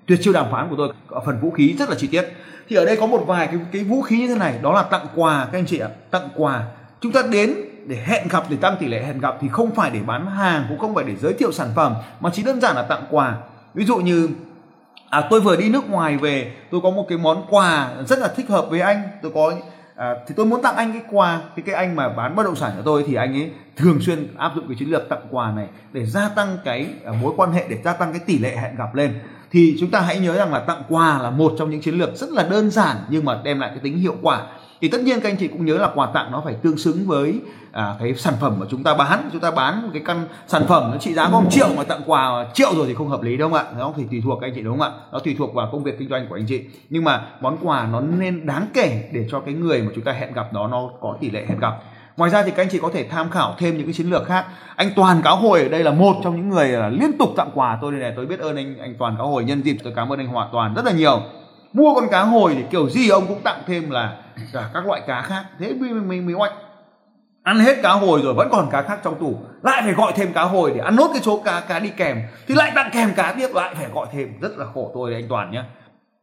tuyệt 0.07 0.19
chiêu 0.23 0.33
đàm 0.33 0.47
phán 0.51 0.69
của 0.69 0.77
tôi 0.79 0.93
ở 1.09 1.21
phần 1.27 1.41
vũ 1.41 1.51
khí 1.51 1.77
rất 1.79 1.89
là 1.89 1.95
chi 1.99 2.07
tiết. 2.07 2.29
Thì 2.69 2.77
ở 2.77 2.85
đây 2.85 2.97
có 2.97 3.07
một 3.07 3.25
vài 3.27 3.47
cái 3.47 3.57
cái 3.73 3.85
vũ 3.85 4.03
khí 4.03 4.19
như 4.19 4.29
thế 4.29 4.35
này 4.35 4.59
đó 4.63 4.73
là 4.73 4.83
tặng 4.83 5.07
quà 5.15 5.49
các 5.53 5.59
anh 5.59 5.67
chị 5.67 5.79
ạ 5.79 5.89
tặng 6.11 6.29
quà. 6.37 6.65
Chúng 7.01 7.13
ta 7.13 7.23
đến 7.31 7.55
để 7.87 7.97
hẹn 8.05 8.29
gặp 8.29 8.45
để 8.49 8.57
tăng 8.57 8.77
tỷ 8.81 8.87
lệ 8.87 9.03
hẹn 9.03 9.21
gặp 9.21 9.35
thì 9.41 9.49
không 9.49 9.75
phải 9.75 9.91
để 9.91 10.01
bán 10.07 10.27
hàng 10.27 10.67
cũng 10.69 10.79
không 10.79 10.95
phải 10.95 11.05
để 11.05 11.17
giới 11.17 11.33
thiệu 11.33 11.53
sản 11.53 11.69
phẩm 11.75 11.95
mà 12.21 12.31
chỉ 12.35 12.43
đơn 12.43 12.61
giản 12.61 12.77
là 12.77 12.83
tặng 12.83 13.05
quà. 13.11 13.37
Ví 13.75 13.85
dụ 13.85 13.97
như 13.97 14.29
à 15.11 15.23
tôi 15.31 15.41
vừa 15.41 15.57
đi 15.57 15.69
nước 15.69 15.91
ngoài 15.91 16.17
về 16.17 16.53
tôi 16.71 16.81
có 16.81 16.91
một 16.91 17.07
cái 17.09 17.19
món 17.19 17.47
quà 17.51 17.91
rất 18.07 18.19
là 18.19 18.29
thích 18.29 18.49
hợp 18.49 18.67
với 18.71 18.81
anh 18.81 19.03
tôi 19.23 19.33
có 19.35 19.53
à, 20.03 20.17
thì 20.27 20.35
tôi 20.37 20.47
muốn 20.47 20.63
tặng 20.63 20.77
anh 20.77 20.93
cái 20.93 21.03
quà 21.11 21.41
thì 21.57 21.63
cái 21.63 21.75
anh 21.75 21.97
mà 21.97 22.09
bán 22.09 22.37
bất 22.37 22.43
động 22.43 22.57
sản 22.57 22.73
cho 22.77 22.83
tôi 22.85 23.05
thì 23.07 23.15
anh 23.15 23.35
ấy 23.35 23.51
thường 23.77 24.01
xuyên 24.01 24.35
áp 24.37 24.53
dụng 24.57 24.69
cái 24.69 24.77
chiến 24.79 24.91
lược 24.91 25.09
tặng 25.09 25.27
quà 25.31 25.53
này 25.53 25.67
để 25.93 26.07
gia 26.07 26.29
tăng 26.29 26.59
cái 26.65 26.87
à, 27.05 27.13
mối 27.23 27.33
quan 27.37 27.53
hệ 27.53 27.65
để 27.69 27.79
gia 27.85 27.93
tăng 27.93 28.13
cái 28.13 28.21
tỷ 28.27 28.39
lệ 28.39 28.57
hẹn 28.57 28.77
gặp 28.77 28.95
lên. 28.95 29.15
Thì 29.51 29.77
chúng 29.81 29.91
ta 29.91 30.01
hãy 30.01 30.21
nhớ 30.21 30.37
rằng 30.37 30.53
là 30.53 30.59
tặng 30.59 30.83
quà 30.89 31.19
là 31.19 31.31
một 31.31 31.55
trong 31.59 31.71
những 31.71 31.81
chiến 31.81 31.95
lược 31.95 32.17
rất 32.17 32.31
là 32.31 32.49
đơn 32.49 32.71
giản 32.71 32.97
nhưng 33.09 33.25
mà 33.25 33.41
đem 33.45 33.61
lại 33.61 33.71
cái 33.71 33.79
tính 33.83 33.99
hiệu 33.99 34.17
quả. 34.23 34.47
Thì 34.81 34.89
tất 34.89 35.01
nhiên 35.01 35.21
các 35.21 35.29
anh 35.29 35.37
chị 35.37 35.49
cũng 35.49 35.67
nhớ 35.67 35.79
là 35.79 35.91
quà 35.95 36.09
tặng 36.15 36.33
nó 36.33 36.43
phải 36.45 36.55
tương 36.55 36.79
xứng 36.79 37.07
với 37.07 37.41
à, 37.73 37.95
cái 38.01 38.15
sản 38.15 38.35
phẩm 38.41 38.57
mà 38.59 38.67
chúng 38.71 38.83
ta 38.83 38.95
bán 38.95 39.29
chúng 39.33 39.41
ta 39.41 39.51
bán 39.51 39.83
một 39.83 39.89
cái 39.93 40.03
căn 40.05 40.25
sản 40.47 40.63
phẩm 40.69 40.91
nó 40.93 40.99
trị 40.99 41.15
giá 41.15 41.29
có 41.33 41.41
một 41.41 41.51
triệu 41.51 41.69
mà 41.77 41.85
tặng 41.85 42.01
quà 42.07 42.47
triệu 42.55 42.75
rồi 42.77 42.87
thì 42.87 42.95
không 42.95 43.09
hợp 43.09 43.23
lý 43.23 43.37
đúng 43.37 43.53
không 43.53 43.67
ạ? 43.67 43.73
Nó 43.79 43.93
thì 43.97 44.05
tùy 44.11 44.23
thuộc 44.25 44.39
các 44.41 44.47
anh 44.47 44.53
chị 44.55 44.63
đúng 44.63 44.79
không 44.79 44.93
ạ? 44.93 44.99
Nó 45.13 45.19
tùy 45.19 45.35
thuộc 45.39 45.55
vào 45.55 45.69
công 45.73 45.83
việc 45.83 45.99
kinh 45.99 46.09
doanh 46.09 46.27
của 46.29 46.35
anh 46.35 46.47
chị. 46.49 46.63
Nhưng 46.91 47.05
mà 47.05 47.23
món 47.41 47.57
quà 47.63 47.87
nó 47.93 48.01
nên 48.01 48.47
đáng 48.47 48.67
kể 48.75 49.09
để 49.13 49.27
cho 49.31 49.41
cái 49.41 49.55
người 49.55 49.83
mà 49.83 49.91
chúng 49.95 50.05
ta 50.05 50.13
hẹn 50.13 50.33
gặp 50.33 50.53
đó 50.53 50.69
nó 50.69 50.91
có 51.01 51.17
tỷ 51.21 51.31
lệ 51.31 51.45
hẹn 51.49 51.59
gặp. 51.59 51.73
Ngoài 52.17 52.31
ra 52.31 52.43
thì 52.43 52.51
các 52.51 52.63
anh 52.63 52.69
chị 52.71 52.79
có 52.83 52.91
thể 52.95 53.09
tham 53.09 53.31
khảo 53.31 53.55
thêm 53.59 53.77
những 53.77 53.87
cái 53.87 53.95
chiến 53.95 54.11
lược 54.11 54.27
khác. 54.27 54.47
Anh 54.77 54.91
toàn 54.97 55.23
cáo 55.23 55.37
hồi 55.37 55.63
ở 55.63 55.69
đây 55.69 55.85
là 55.85 55.91
một 55.91 56.17
trong 56.25 56.37
những 56.37 56.49
người 56.49 56.69
là 56.69 56.89
liên 56.89 57.19
tục 57.19 57.29
tặng 57.37 57.51
quà 57.55 57.79
tôi 57.83 57.93
đây 57.93 58.01
này 58.01 58.13
tôi 58.17 58.27
biết 58.27 58.41
ơn 58.41 58.57
anh 58.57 58.79
anh 58.79 58.95
toàn 58.99 59.17
cáo 59.17 59.29
hồi 59.29 59.45
nhân 59.45 59.63
dịp 59.63 59.77
tôi 59.85 59.93
cảm 59.97 60.13
ơn 60.13 60.19
anh 60.19 60.27
hòa 60.27 60.49
toàn 60.53 60.75
rất 60.75 60.85
là 60.85 60.93
nhiều. 60.93 61.21
Mua 61.73 61.95
con 61.95 62.09
cá 62.11 62.23
hồi 62.23 62.55
thì 62.55 62.65
kiểu 62.71 62.89
gì 62.89 63.09
ông 63.09 63.27
cũng 63.27 63.41
tặng 63.41 63.63
thêm 63.67 63.91
là 63.91 64.17
cả 64.53 64.71
các 64.75 64.87
loại 64.87 65.01
cá 65.07 65.23
khác. 65.23 65.45
Thế 65.59 65.75
mình 65.81 66.09
mình 66.09 66.27
mới 66.27 66.35
oạch 66.35 66.53
ăn 67.43 67.59
hết 67.59 67.83
cá 67.83 67.93
hồi 67.93 68.21
rồi, 68.25 68.35
vẫn 68.35 68.49
còn 68.53 68.71
cá 68.71 68.83
khác 68.83 68.99
trong 69.05 69.21
tủ. 69.21 69.39
Lại 69.63 69.83
phải 69.85 69.93
gọi 69.93 70.13
thêm 70.17 70.33
cá 70.33 70.43
hồi 70.43 70.73
để 70.75 70.81
ăn 70.81 70.97
nốt 70.97 71.11
cái 71.13 71.23
số 71.23 71.43
cá 71.45 71.61
cá 71.61 71.79
đi 71.79 71.89
kèm. 71.97 72.23
Thì 72.49 72.55
lại 72.55 72.73
tặng 72.75 72.91
kèm 72.93 73.15
cá 73.17 73.35
tiếp, 73.39 73.49
lại 73.55 73.75
phải 73.75 73.89
gọi 73.95 74.07
thêm. 74.13 74.29
Rất 74.41 74.59
là 74.59 74.67
khổ 74.75 74.91
tôi 74.95 75.11
đấy, 75.11 75.21
anh 75.23 75.29
toàn 75.29 75.51
nhé 75.51 75.63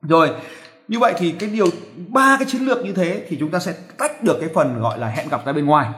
rồi, 0.02 0.30
như 0.88 1.00
vậy 1.00 1.14
thì 1.18 1.32
cái 1.32 1.50
điều, 1.50 1.66
ba 2.08 2.38
cái 2.40 2.48
chiến 2.52 2.62
lược 2.62 2.86
như 2.86 2.94
thế 2.94 3.26
thì 3.30 3.38
chúng 3.40 3.52
ta 3.52 3.60
sẽ 3.60 3.74
tách 3.98 4.24
được 4.24 4.38
cái 4.40 4.50
phần 4.56 4.82
gọi 4.82 5.00
là 5.00 5.08
hẹn 5.08 5.30
gặp 5.30 5.46
ra 5.46 5.54
bên 5.54 5.66
ngoài. 5.66 5.90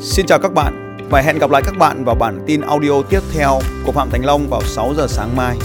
Xin 0.00 0.26
chào 0.26 0.38
các 0.38 0.54
bạn. 0.54 0.84
Và 1.10 1.20
hẹn 1.20 1.38
gặp 1.38 1.50
lại 1.50 1.62
các 1.64 1.74
bạn 1.78 2.04
vào 2.04 2.14
bản 2.14 2.40
tin 2.46 2.60
audio 2.60 3.02
tiếp 3.10 3.20
theo 3.34 3.58
của 3.86 3.92
Phạm 3.92 4.10
Thành 4.10 4.24
Long 4.24 4.46
vào 4.50 4.60
6 4.62 4.94
giờ 4.96 5.06
sáng 5.08 5.36
mai. 5.36 5.56